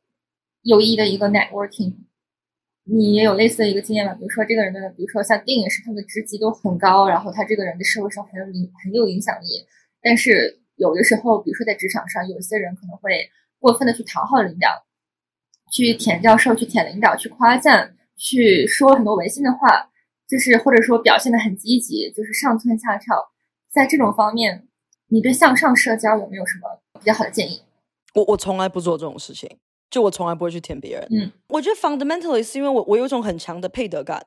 [0.66, 1.92] 有意义的一个 networking，
[2.84, 4.14] 你也有类似的一个经验吗？
[4.14, 9.66] 比如说这个人的，比如说像电影是，他的职级都很高，然后他这个人的社会上很有影很有影响力。
[10.00, 14.70] 但是有的时候，比如说在职场上，有些人可能会过分的去讨好领导，
[15.74, 19.90] 去舔教授，去舔领导，去夸赞，去说很多违心的话，
[20.28, 23.32] 就是或者说表现的很积极，就是上蹿下跳。
[23.72, 24.68] 在这种方面，
[25.08, 27.62] 你对向上社交有没有什么比较好的建议？
[28.14, 29.58] 我我从来不做这种事情。
[29.90, 31.06] 就我从来不会去舔别人。
[31.10, 34.26] 嗯，我觉得 fundamentally 是因为我我有一种很强的配得感，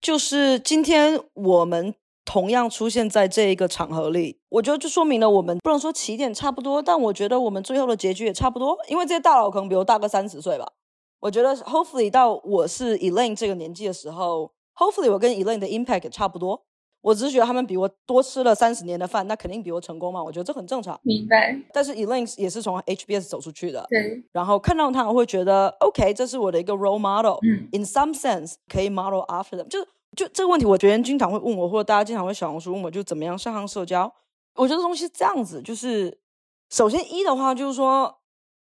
[0.00, 1.92] 就是今天我们
[2.24, 8.78] 同样出现在这一个场合里，我觉得就说明了我们不能说起点差不多，但我觉得我们最后的结局也差不多。
[8.88, 10.72] 因为这些大佬可能比我大个三十岁吧。
[11.20, 16.64] 我觉得 hopefully 到我是 Elaine 这个年纪的时候，hopefully 我跟 Elaine 的 impact 也差不多。
[17.02, 20.22] 我只是觉得他们比我多吃了三十年的饭，那肯定比我成功嘛。
[20.22, 21.00] 我觉得这很正常。
[21.02, 21.58] 明白。
[21.72, 23.86] 但是 Elaine 也是从 HBS 走出去的。
[23.88, 24.22] 对。
[24.32, 27.38] 然后看到他，我会觉得 OK，这是我的一个 role model。
[27.42, 27.68] 嗯。
[27.72, 29.66] In some sense，可以 model after them。
[29.68, 29.82] 就
[30.14, 34.12] 就这个问题，我觉得经常会问我，或者大家经常会小红书问我，就怎么样上上社交。
[34.56, 36.20] 我觉得东西这样子，就是
[36.68, 38.18] 首先一的话，就是说，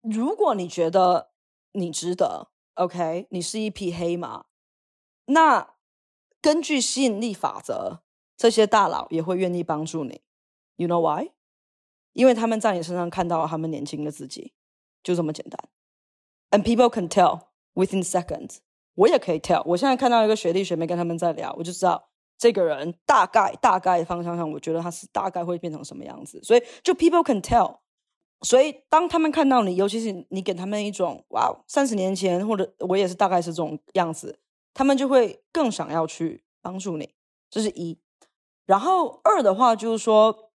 [0.04, 1.31] 如果你觉得
[1.74, 4.46] 你值得，OK，你是一匹黑马，
[5.26, 5.76] 那
[6.42, 8.04] 根据吸引力法则。
[8.38, 10.22] 这些大佬也会愿意帮助你
[10.76, 11.30] ，You know why？
[12.14, 14.54] 因为他们在你身上看到了他们年轻的自己，
[15.04, 15.70] 就这么简单。
[16.50, 18.62] And people can tell within seconds。
[18.96, 19.62] 我也可以 tell。
[19.68, 26.42] 我现在看到一个学弟学妹跟他们在聊，我就知道这个人大概大概方向上，我觉得他是大概会变成什么样子。
[26.42, 27.82] 所以就 people can tell。
[28.42, 34.40] 所以当他们看到你，尤其是你给他们一种哇，三十年前或者我也是大概是这种样子，
[34.74, 37.14] 他们就会更想要去帮助你。
[37.50, 38.00] 这是一。
[38.66, 40.52] 然后二的话就是说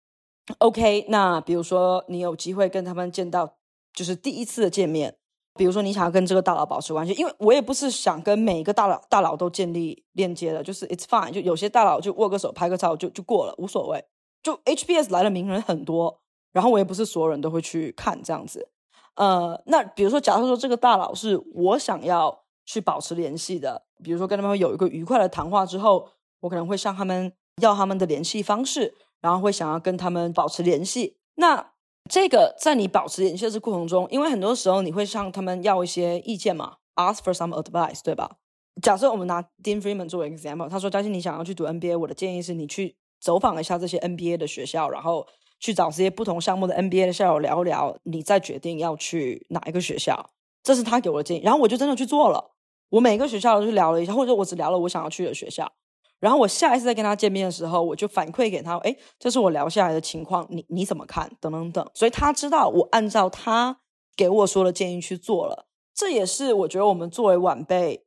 [0.59, 3.57] ，OK，那比如说你有机会跟他们见到，
[3.93, 5.17] 就是第一次的见面，
[5.55, 14.05] 比如说你想要跟这个大佬保持关系，因为我也不是想跟每一个大佬大佬都建立链接的，就是 It's fine，就有些大佬就握个手拍个照就就过了，无所谓。
[14.43, 16.21] 就 HBS 来的名人很多，
[16.53, 18.69] 然后我也不是所有人都会去看这样子。
[19.15, 26.07] 呃，那比如说，假如说这个大佬是我想要去保持联系的，比如说跟他们有一个愉快的谈话之后，
[26.39, 27.33] 我可能会向他们。
[27.61, 31.17] 要他们的联系方式，然后会想要跟他们保持联系。
[31.35, 31.71] 那
[32.09, 38.37] 这个在你保持联系的过程中，因为很多时候你会向他们要一些意见嘛，ask for some advice，对吧？
[38.81, 45.27] 假设我们拿 Dean Freeman 作为 example，他说：“嘉欣，你想要去读 NBA，我的建议是你去走访一下这些 NBA 的学校，然后
[45.63, 52.51] 去找这些不同项目的 NBA 的校友聊聊，你再决定要去哪一个学校。”这是他给我的建议，然后我就真的去做了。
[52.89, 55.71] 我每个学校都去聊了一下，或者我只聊了我想要去的学校。
[56.19, 61.31] 然后我下一次再跟他见面的时候，我就反馈给他，哎，这是我聊下来的情况，你你怎么看？
[61.39, 63.79] 等等等，所以他知道我按照他
[64.17, 65.65] 给我说的建议去做了。
[65.93, 68.05] 这也是我觉得我们作为晚辈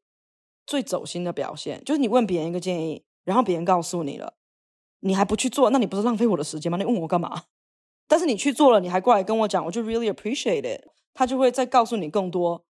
[0.66, 4.34] 最走心的表现，就是你问别人一个建议，然后别人告诉你了，
[5.00, 6.78] 你还不去做，那你不是浪费我的时间吗？
[6.78, 7.44] 你问我干嘛？
[8.08, 10.84] 但是你去做了，你还过来跟我讲，我就 really appreciate it。
[11.14, 12.64] 他就会再告诉你更多，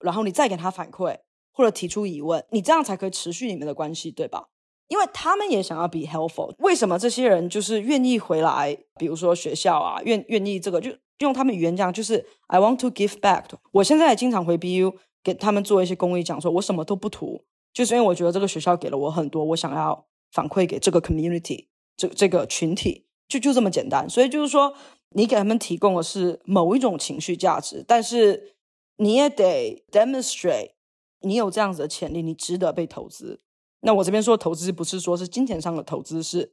[0.00, 1.18] 然后你再给他反馈
[1.52, 4.48] 或者提出疑问，你这样才可以持续你们的关系，对吧？
[4.88, 6.54] 因为他们也想要 be helpful。
[6.58, 8.76] 为什么这些人就是愿意回来？
[8.98, 13.46] 比如说学校啊，愿愿意这个，就用他们语言讲，就是 I want to give back。
[13.72, 20.06] 我现在也经常回 BU 给他们做一些公益讲，说我什么都不图，就是因为我觉得这个学校给了我很多，我想要
[20.36, 24.06] 反馈给这个 community 这这个群体，就就这么简单。
[24.06, 24.74] 所以就是说，
[25.12, 28.56] 你给他们提供的是某一种情绪价值，但是
[28.98, 30.72] 你也得 demonstrate
[31.20, 33.40] 你有这样子的潜力，你值得被投资。
[33.80, 36.52] 那我这边说投资不是说是金钱上的投资，是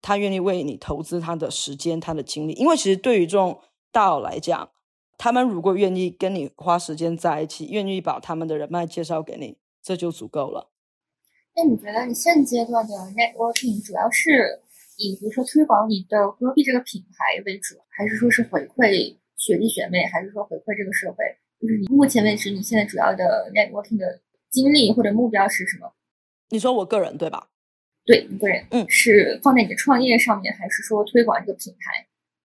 [0.00, 2.52] 他愿意为你投资他的时间、他的精力。
[2.52, 3.60] 因为其实对于这种
[3.90, 4.70] 大佬来讲，
[5.18, 10.70] 他们如果愿意跟你花时间在一起，愿意把他们的人脉介绍给你，这就足够了。
[11.56, 14.60] 那你觉得你现阶段的 networking 主要是
[14.98, 21.24] 以比如说推广你的 g r o b y 这个品牌为主，还是说是回馈学弟学妹，还是说回馈这个社会？
[21.58, 25.90] 就是你目前为止你现在主要的 networking 的经历或者目标是什么？
[26.50, 27.48] 你说我个人对吧？
[28.04, 32.06] 对，你个人，嗯，是放在你的创业上面，还是说推广这个品牌？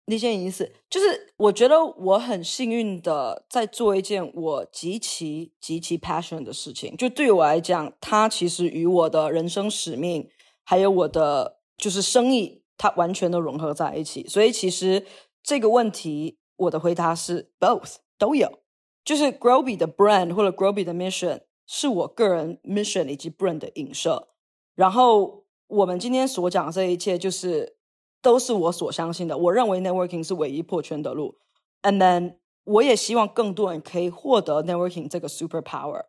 [0.10, 6.97] 理解意思，就是我觉得我很幸运的在做一件我极其极其 passion 的事情。
[6.97, 10.28] 就对于我来讲，它其实与我的人生使命，
[10.64, 14.28] 还有我的就是生意，它完全都融合在一起。
[14.28, 15.05] 所以其实
[15.43, 18.60] 这个问题，我的回答是 both 都有。
[19.05, 21.41] 就是 Groby 的 brand 或者 Groby 的 mission。
[21.72, 24.30] 是我个人 mission 以及 brand 的影射，
[24.74, 27.78] 然后我们今天所讲的这一切，就是
[28.22, 29.38] 都是我所相信的。
[29.38, 31.38] 我认为 networking 是唯一破圈的路
[31.84, 36.06] ，and then 我也希望更多人可以获得 networking 这个 super power。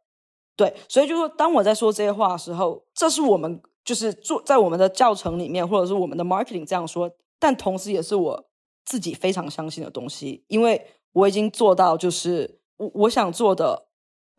[0.57, 8.49] 对，所以就说，当我在说这些话的时候，这是我们就是做在我们的教程里面，或者是我们的 marketing 这样说，但同时也是我
[8.85, 13.87] 自己非常相信的东西，因为我已经做到，就是我我想做的。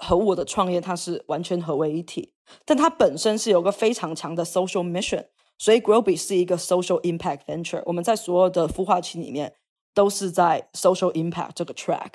[0.03, 2.33] 和我的创业，它是完全合为一体，
[2.65, 5.27] 但它本身是有个非常强的 social mission，
[5.61, 7.83] 所以 Groby 是一个 social impact venture。
[7.85, 9.53] 我们在所有的孵化器里面
[9.93, 12.13] 都是在 social impact 这个 track。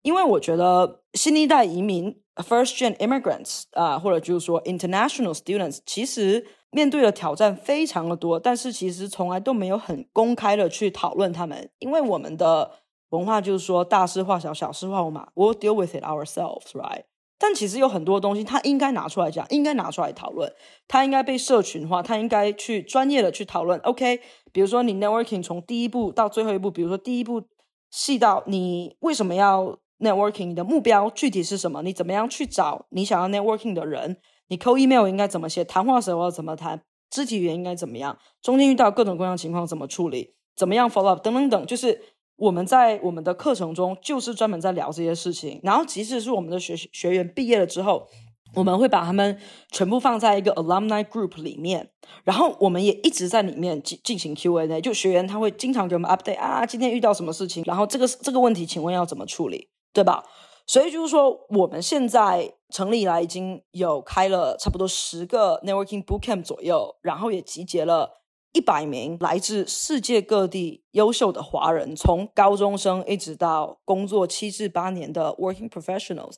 [0.00, 12.70] 因为我觉得新一代移民 first gen immigrants 啊，或者就是说 international students，其实面对的挑战非常的多，但是其实从来都没有很公开的去讨论他们，因为我们的
[13.10, 17.02] 文化就是说大事化小，小事化无嘛，we'll deal with it ourselves，right？
[17.38, 20.50] 但其实有很多东西，它应该拿出来讲，应该拿出来讨论，
[20.88, 23.78] 它应该被社群化，它应该去专业的去讨论。
[23.80, 24.20] OK，
[24.52, 27.42] 比如说你 networking 从第一步到最后一步，比如说第一步
[27.90, 31.82] 细到你为什么要 networking，你的目标具体是什么？
[31.82, 34.16] 你怎么样去找你想要 networking 的人？
[34.48, 35.62] 你扣 email 应该怎么写？
[35.62, 36.82] 谈话时候要怎么谈？
[37.10, 38.18] 肢体语言应该怎么样？
[38.40, 40.34] 中间遇到各种各样情况怎么处理？
[40.56, 41.20] 怎么样 follow up？
[41.20, 42.15] 等等等，就是。
[42.36, 48.06] 我们在我们的课程中就是专门在聊这些事情，然后即使是我们的学学员毕业了之后，
[48.54, 49.38] 我们会把他们
[49.70, 51.90] 全部放在一个 alumni group 里面，
[52.24, 60.22] 然后我们也一直在里面进进行 Q&A，就学员他会经常给我们 update 啊，今天遇到什么事情，然后这个这个问题，请问要怎么处理，对吧？
[60.66, 68.25] 所以就是说，我们现在成立以来已经有开了差不多十个 networking bootcamp 左右，然后也集结了。
[68.56, 76.36] 一百名来自世界各地优秀的华人，从高中生一直到工作七至八年的 working professionals，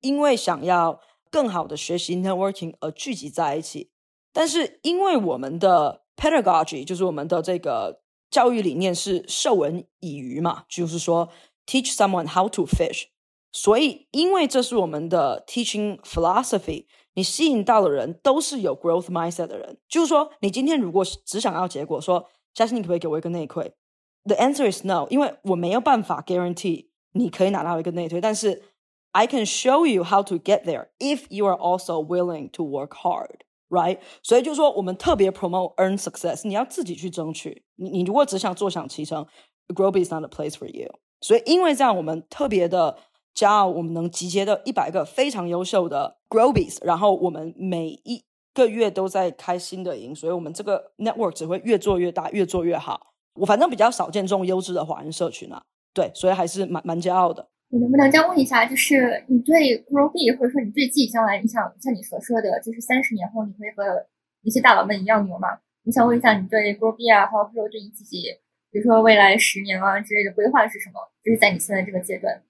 [0.00, 0.98] 因为想要
[1.30, 3.90] 更好的学习 networking 而聚集在一起。
[4.32, 8.00] 但是因为我们的 pedagogy 就是我们的这个
[8.30, 11.28] 教育理念是授人以渔嘛，就是说
[11.66, 13.08] teach someone how to fish，
[13.52, 16.86] 所以因为这是我们的 teaching philosophy。
[17.18, 23.74] 你吸引到的人都是有 growth mindset 的人，就是说，你今天如果只想要结果，说嘉欣，你可不可以给我一个内推
[24.22, 28.62] ？The answer is no，因为我没有办法 guarantee 你可以拿到一个内推，但是
[29.10, 32.90] I can show you how to get there if you are also willing to work
[32.90, 33.98] hard，right？
[34.22, 37.64] 所以就是说，我们特别 promote earn success，你要自己去争取。
[37.74, 39.26] 你你如果只想坐享其成
[39.74, 41.00] ，Grow is not a place for you。
[41.20, 42.96] 所以因为这样，我们特别的。
[43.38, 53.14] 加我们能集结的一百个非常优秀的 Grobies，然后我们每一个月都在开新的营，所以我们这个 network 只会越做越大，越做越好。
[53.34, 55.62] 我反正比较少见这种优质的华人社群啊，
[55.94, 57.48] 对，所以还是蛮蛮骄傲的。
[57.70, 64.04] 我能不能再问一下，就是你对 Grobie，或者说你对自己将来，你想像你所说的，就是三十年后你会和
[64.42, 65.46] 一些大佬们一样牛吗？
[65.84, 68.24] 我想问一下，你对 Grobie 啊，或者说对你自己，
[68.72, 70.98] 比如说未来十年啊之类的规划是什么？
[71.22, 72.42] 就是在你现在这个阶段。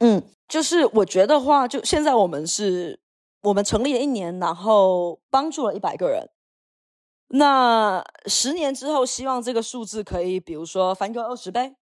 [0.00, 3.00] 嗯，就是我觉得话，就现在我们是，
[3.42, 6.30] 我们成立了一年，然后帮助了一百个人。
[7.28, 11.74] 那十年之后，希望这个数字可以，比如说翻个二十倍，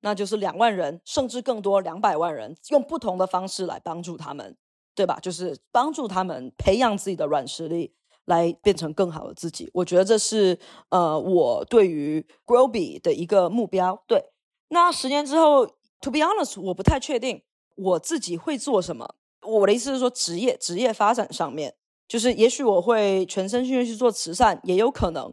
[0.00, 4.56] 那就是两万人，甚至更多，两百万人，用不同的方式来帮助他们，
[4.94, 5.20] 对吧？
[5.20, 7.94] 就是帮助他们培养自己的软实力，
[8.24, 9.70] 来变成更好的自己。
[9.74, 10.58] 我觉得这是
[10.88, 14.02] 呃我对于 Groby 的一个目标。
[14.08, 14.30] 对，
[14.70, 15.64] 那十年之后
[16.00, 17.42] ，To be honest，我不太确定
[17.78, 19.14] 我自己会做什么。
[19.42, 21.74] 我的意思是说，职业职业发展上面，
[22.06, 25.32] 就是也许我会全身心去做慈善，也有可能。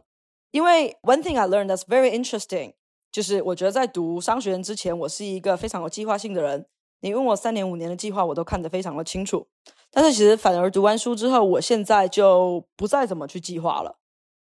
[0.52, 2.74] 因为 one thing I learned that's very interesting，
[3.12, 6.66] 就是我觉得在读商学院之前，我是一个非常有计划性的人。
[7.00, 9.46] 你问我三年五年的计划，我都看得非常的清楚。
[9.90, 13.98] 但是其实反而读完书之后，我现在就不再怎么去计划了。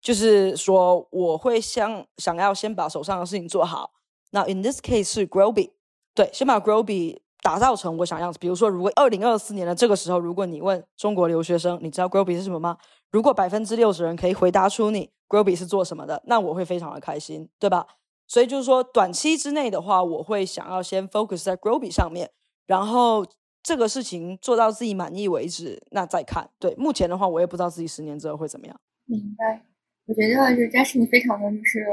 [0.01, 3.93] 就是说，我会想想要先把手上的事情做好。
[4.31, 5.71] 那 in this case 是 Groby，
[6.13, 8.31] 对，先把 Groby 打造成我想要。
[8.39, 12.77] 比如说，如果二零二四年的这个时候，如果你问中国留学生，你知道 Groby 是什么吗？
[13.11, 15.11] 如果百分之六十人可以回答出你。
[15.27, 16.21] Groby 是做什么的？
[16.27, 17.87] 那我会非常的开心，对吧？
[18.27, 22.29] 所以就是说，短期之内的话，我会想要先 focus 在 Groby 上面，
[22.67, 23.25] 然后
[23.63, 26.51] 这个事情做到自己满意为止，那再看。
[26.59, 28.79] 对，目前的话，我也不知道自己十年之后会怎么样。
[29.05, 29.65] 明白。
[30.05, 31.83] 我觉得就是 Jasmine 非常的就是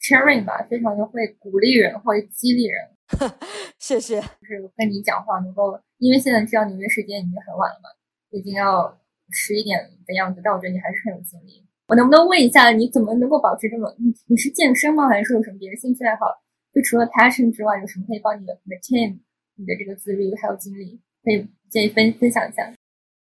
[0.00, 2.91] c h e r i n g 吧，非常的会鼓励人，会激励人。
[3.78, 4.20] 谢谢。
[4.20, 7.90] 就是跟你讲话能够，因为现在知道纽约时间已经很晚了嘛，
[8.30, 8.98] 已经要
[9.30, 11.66] 十一点的样子，但我觉得你还是很有精力。
[11.88, 13.94] 我能不能问一下，你怎么能够保持这么？
[13.98, 15.08] 你你是健身吗？
[15.08, 16.26] 还是说有什么别的兴趣爱好？
[16.72, 19.18] 就除了 passion 之外，有什么可以帮你 maintain
[19.56, 21.00] 你的这个自律还有精力？
[21.22, 22.72] 可以建议分分享一下。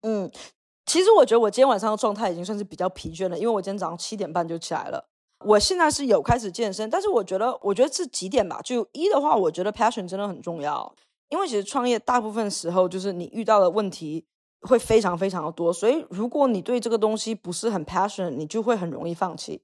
[0.03, 0.30] 嗯，
[0.84, 5.09] 其实我觉得我今天晚上的状态已经算是比较疲倦了，因为我今天早上七点半就起来了。
[5.45, 8.61] 我现在是有开始健身，但是我觉得，我觉得是几点吧？
[8.62, 10.95] 就一的话，我觉得 passion 真的很重要，
[11.28, 14.24] 因为其实创业大部分时候就是你遇到的问题。
[14.62, 19.62] 会非常非常的多，所以如果你对这个东西不是很 passion，你就会很容易放弃。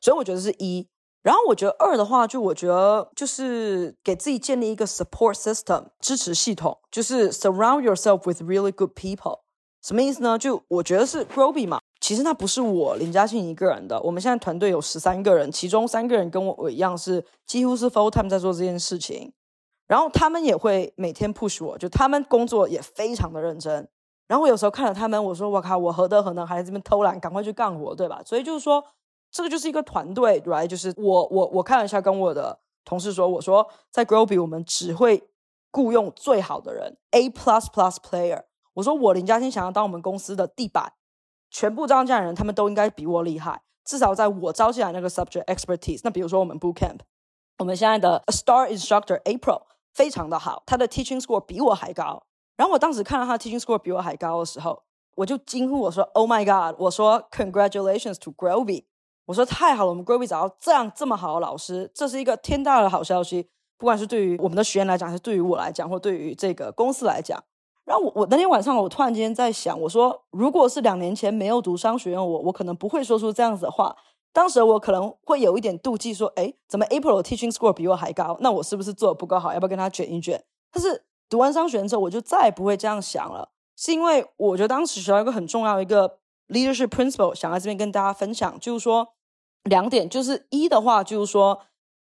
[0.00, 0.88] 所以我觉得是一，
[1.22, 9.40] 然后我觉得二的话，就我觉得就是给自己建立一个 support system 支持系统，就是 surround yourself with really good people。
[9.82, 10.36] 什么意思呢？
[10.36, 11.79] 就我觉得是 Groby 嘛，
[12.10, 19.32] 其实那不是我林嘉欣一个人的，我们现在团队有十三个人，其中三个人跟我我一样是几乎是 full time 在做这件事情，
[19.86, 23.88] 然后他们也会每天 push 我，就他们工作也非常的认真。
[24.26, 28.20] 然后我有时候看着他们，我说我靠，我何德何能还在这边偷懒，赶快去干活，对吧？
[28.26, 28.84] 所以就是说，
[29.30, 30.66] 这个就是一个团队，right？
[30.66, 35.22] 就是我我我看了一下，跟我的同事说，我说在 Groby 我们只会
[35.70, 38.42] 雇佣最好的人，A plus plus player。
[38.74, 40.92] 我说我林嘉欣想要当我们公司的地板，
[41.50, 46.00] 全部招进来的人他们都应该比我厉害，至少在我招进来那个 subject expertise。
[46.04, 47.00] 那比如说我们 boot camp，
[47.58, 52.22] 我们现在的 star instructor April 非常的好，他的 teaching score 比我还高。
[52.56, 54.82] 然后我当时看到他 teaching score 比我还高的时候，
[55.16, 58.84] 我就惊呼我说：“Oh my god！” 我说：“Congratulations to Groby！”
[59.26, 63.48] 我说：“太好了，我们 Groby 找到这样这么好的老师，这是一个天大的好消息。
[63.76, 67.42] 不管是对于我们的学员来讲，还是对于我来讲，或对于这个公司来讲。”
[67.90, 73.96] 然后我我那天晚上我突然间在想，我说：“如果是两年前没有读商学院，我我可能不会说出这样子的话。
[74.32, 78.36] 当时我可能会有一点妒忌，说：哎，怎么 April teaching score 比我还高？
[78.40, 79.52] 那我是不是做的不够好？
[79.52, 80.44] 要不要跟他卷一卷？
[80.72, 86.18] 但是。”读完商学院之后，我就再也不会这样想了，是因为我觉得当时学到一个很重要的一个
[86.48, 89.06] leadership principle，想在这边跟大家分享，就是说
[89.62, 91.60] 两点，就是一的话，就是说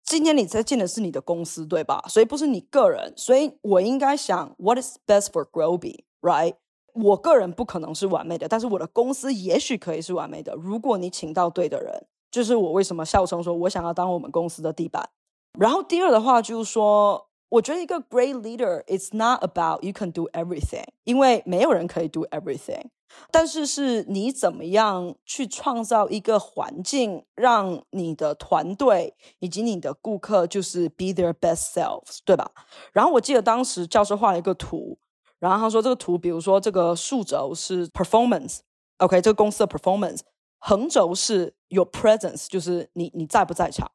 [0.06, 2.02] 今天你在建的是你的公司，对吧？
[2.08, 6.54] 所以不是你个人，所以我应该想 what is best for Groby，right？
[6.94, 10.54] 我个人不可能是完美的，但是我的公司也许可以是完美的。
[10.54, 15.10] 如果你请到对的人，就是我为什么笑称说我想要当我们公司的地板。
[15.58, 17.26] 然后第二的话就是说。
[17.48, 22.86] 我觉得一个 great leader is not about you can do everything，因为没有人可以 do everything。
[23.30, 32.50] 但是是你怎么样去创造一个环境，让你的团队以及你的顾客就是 be their best selves，对吧？
[32.92, 34.98] 然后我记得当时教授画了一个图，
[35.38, 40.20] 然后他说这个图，比如说这个竖轴是 performance，OK，这个公司的 performance，
[40.58, 43.90] 横轴是 your presence，就是你你在不在场。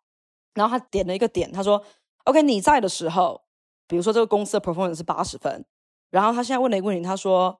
[0.53, 1.83] 然后他点了一个点，他说。
[2.25, 3.41] OK，你在的时候，
[3.87, 5.65] 比如说这个公司的 performance 是八十分，
[6.11, 7.59] 然后他现在问了一个问题，他说：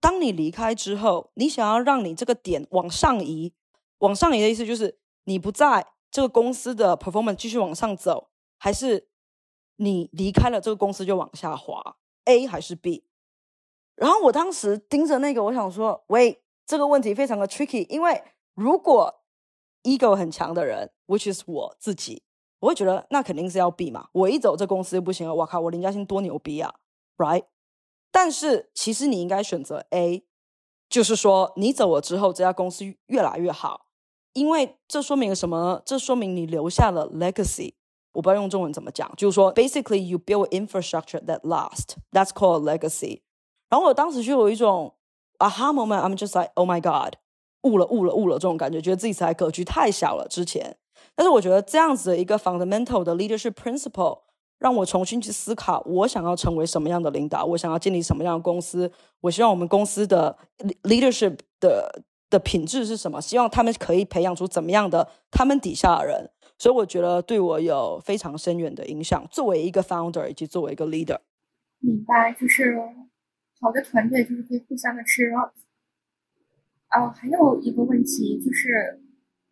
[0.00, 3.52] 当你离开之后，你想要让你这个点往上移，
[3.98, 9.08] 往上移的意思就是你不在这个公司的 performance 继续往上走，还是
[9.76, 13.04] 你离开了这个公司就往下滑？A 还是 B？
[13.94, 18.22] 然后我当时盯着那个，我想说，喂，这个问题非常的 tricky，因为
[18.54, 19.22] 如果
[19.82, 22.22] ego 很强的人，which is 我自己。
[22.60, 26.74] 我会觉得那肯定是要 B 嘛，我一走这公司就不行了，我靠，我林嘉欣多牛逼啊
[27.16, 27.44] ，right？
[28.10, 30.24] 但是其实你应该选择 A，
[30.88, 33.86] 就是说你走了之后，这家公司越来越好，
[34.32, 35.82] 因为这说明什么？
[35.84, 37.74] 这说明你留下了 legacy。
[38.12, 43.20] 我不知道用中文怎么讲，就是说 basically you build infrastructure that last，that's called legacy。
[43.68, 44.94] 然后我当时就有一种
[45.38, 47.16] aha moment，I'm just like oh my god，
[47.62, 50.78] 悟了悟了悟了这种感觉，觉得自己才格局太小了之前。
[51.14, 54.22] 但是我觉得这样子的一个 fundamental 的 leadership principle
[54.58, 58.90] 让我重新去思考，我想要成为什么样的领导，我想要建立什么样的公司，
[59.20, 60.36] 我希望我们公司的
[60.82, 66.30] leadership 的的品质是什么，希望他们可以培养出怎么样的他们底下的人。
[66.58, 71.18] 所以我觉得对我有非常深远的影响，作为一个 founder 以及作为一个 leader。
[71.78, 72.76] 明白，就是
[73.60, 75.52] 好的团队就是可以互相的 cheer up。
[76.88, 79.00] 啊，还有一个问题就是，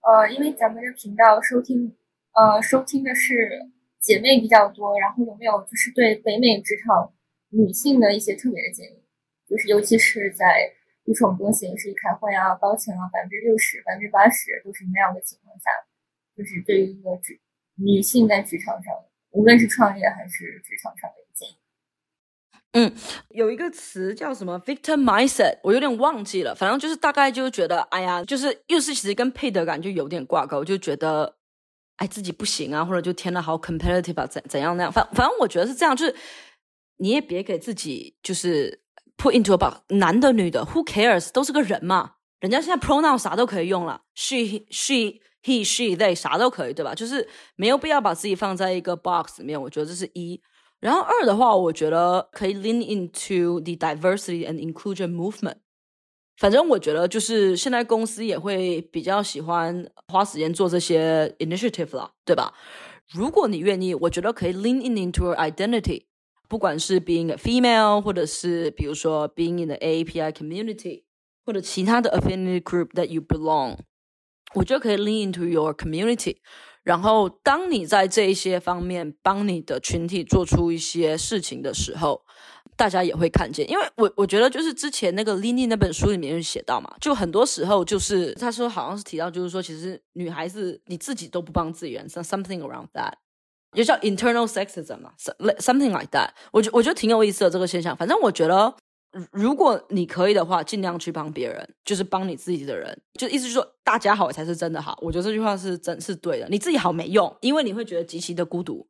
[0.00, 1.94] 呃，因为咱们的频道收听，
[2.32, 3.70] 呃，收听的是
[4.06, 7.12] 姐妹比较多，然后有没有就是对北美职场
[7.50, 9.02] 女性的一些特别的建议？
[9.48, 10.70] 就是尤其是在
[11.04, 15.70] 一种很多形式开会啊、高层啊，百分之六十、百分之八十都是那样的情况下。
[16.36, 17.40] 就是对于一个职
[17.76, 18.94] 女性在职场上，
[19.30, 21.56] 无论是创业还是职场上的一个建议。
[22.72, 22.92] 嗯，
[23.30, 26.54] 有一个词叫什么 “victim mindset”，我有点忘记了。
[26.54, 31.36] 反正就是大概就觉得，哎呀，就是又是其实跟配得感就有点挂钩，就觉得
[31.96, 34.92] 哎自己不行啊，或者就天呐好 competitive 啊，怎怎样那样。
[34.92, 36.14] 反反正我觉得是这样，就是
[36.98, 38.82] 你也别给自己就是
[39.16, 42.12] put into a box，男的女的 who cares，都是个人嘛。
[42.40, 45.20] 人家现在 pronoun 啥都可以用了，she she。
[45.46, 46.92] he she they 啥都可以，对吧？
[46.92, 49.62] 就是没有必要把自己放在一个 box 里面。
[49.62, 50.42] 我觉得这是一。
[50.80, 55.58] 然后二的话，我觉得可以 lean into the diversity and inclusion movement。
[56.36, 62.52] 反正我觉得就是现在公司也会比较喜欢花时间做这些 initiative 了，对吧？
[63.10, 66.04] 如果你愿意，我觉得可以 lean in into your identity，
[66.48, 71.04] 不管是 being a female，或者是比如说 being in the API community，
[71.44, 73.78] 或者其他的 affinity group that you belong。
[74.54, 76.36] 我觉得可以 lean into your community，
[76.86, 82.22] 然后当你在这一些方面帮你的群体做出一些事情的时候，
[82.76, 83.68] 大家也会看见。
[83.68, 93.14] 因为我我觉得就是之前那个 lean 那本书里面有写到嘛，就很多时候就是他说好像是提到就是说，其实女孩子你自己都不帮自己人，something around that，
[93.74, 95.12] 也叫 internal sexism 嘛
[95.58, 96.28] ，something like that。
[96.52, 97.96] 我觉我觉得挺有意思的这个现象。
[97.96, 98.72] 反正我觉得。
[99.32, 104.98] 如果你可以的话，尽量去帮别人，就是帮你自己的人，就意思是说大家好才是真的好。
[105.00, 106.46] 我觉得这句话是真是对的。
[106.50, 108.86] 你自己好没用，因为你会觉得极其的孤独，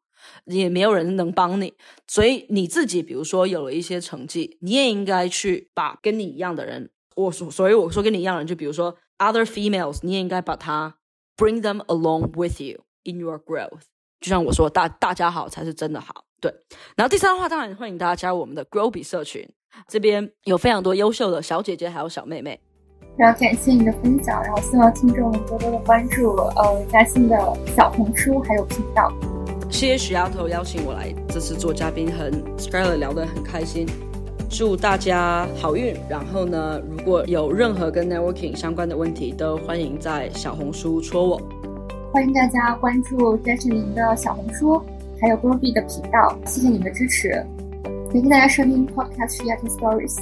[0.46, 1.74] 也没有人能帮你。
[2.08, 10.98] 所以你自己，比如说有了一些成绩，你也应该去把跟你一样的人，我所所以我说跟你一样的人，就比如说 other females，你也应该把他
[11.36, 13.82] bring them along with you in your growth。
[14.20, 16.24] 就像我说，大大家好才是真的好。
[16.40, 16.52] 对。
[16.96, 19.48] 然后第三的话，当然欢迎大家加入我们的 Growby 社群。
[19.88, 22.60] 这边有非常多优秀的小姐姐，还有小妹妹。
[23.16, 27.36] 非常感谢你的分享，然后希望听众多多的关注呃嘉欣的
[27.74, 29.10] 小红书还有频道。
[29.70, 33.86] 谢谢许丫头邀请我来这次做嘉宾，和 Scarlett 聊得很开心。
[34.48, 35.94] 祝大家好运。
[36.08, 41.40] 然后呢，如果有任何跟 networking 相关的问题，都欢迎在小红书戳我。
[42.12, 44.80] 欢迎大家关注 Jasmine 的小红书，
[45.20, 46.38] 还有 Groby 的频道。
[46.46, 47.44] 谢谢你们的支持。
[48.16, 50.16] 感谢大家收听 Podcast Seattle Stories。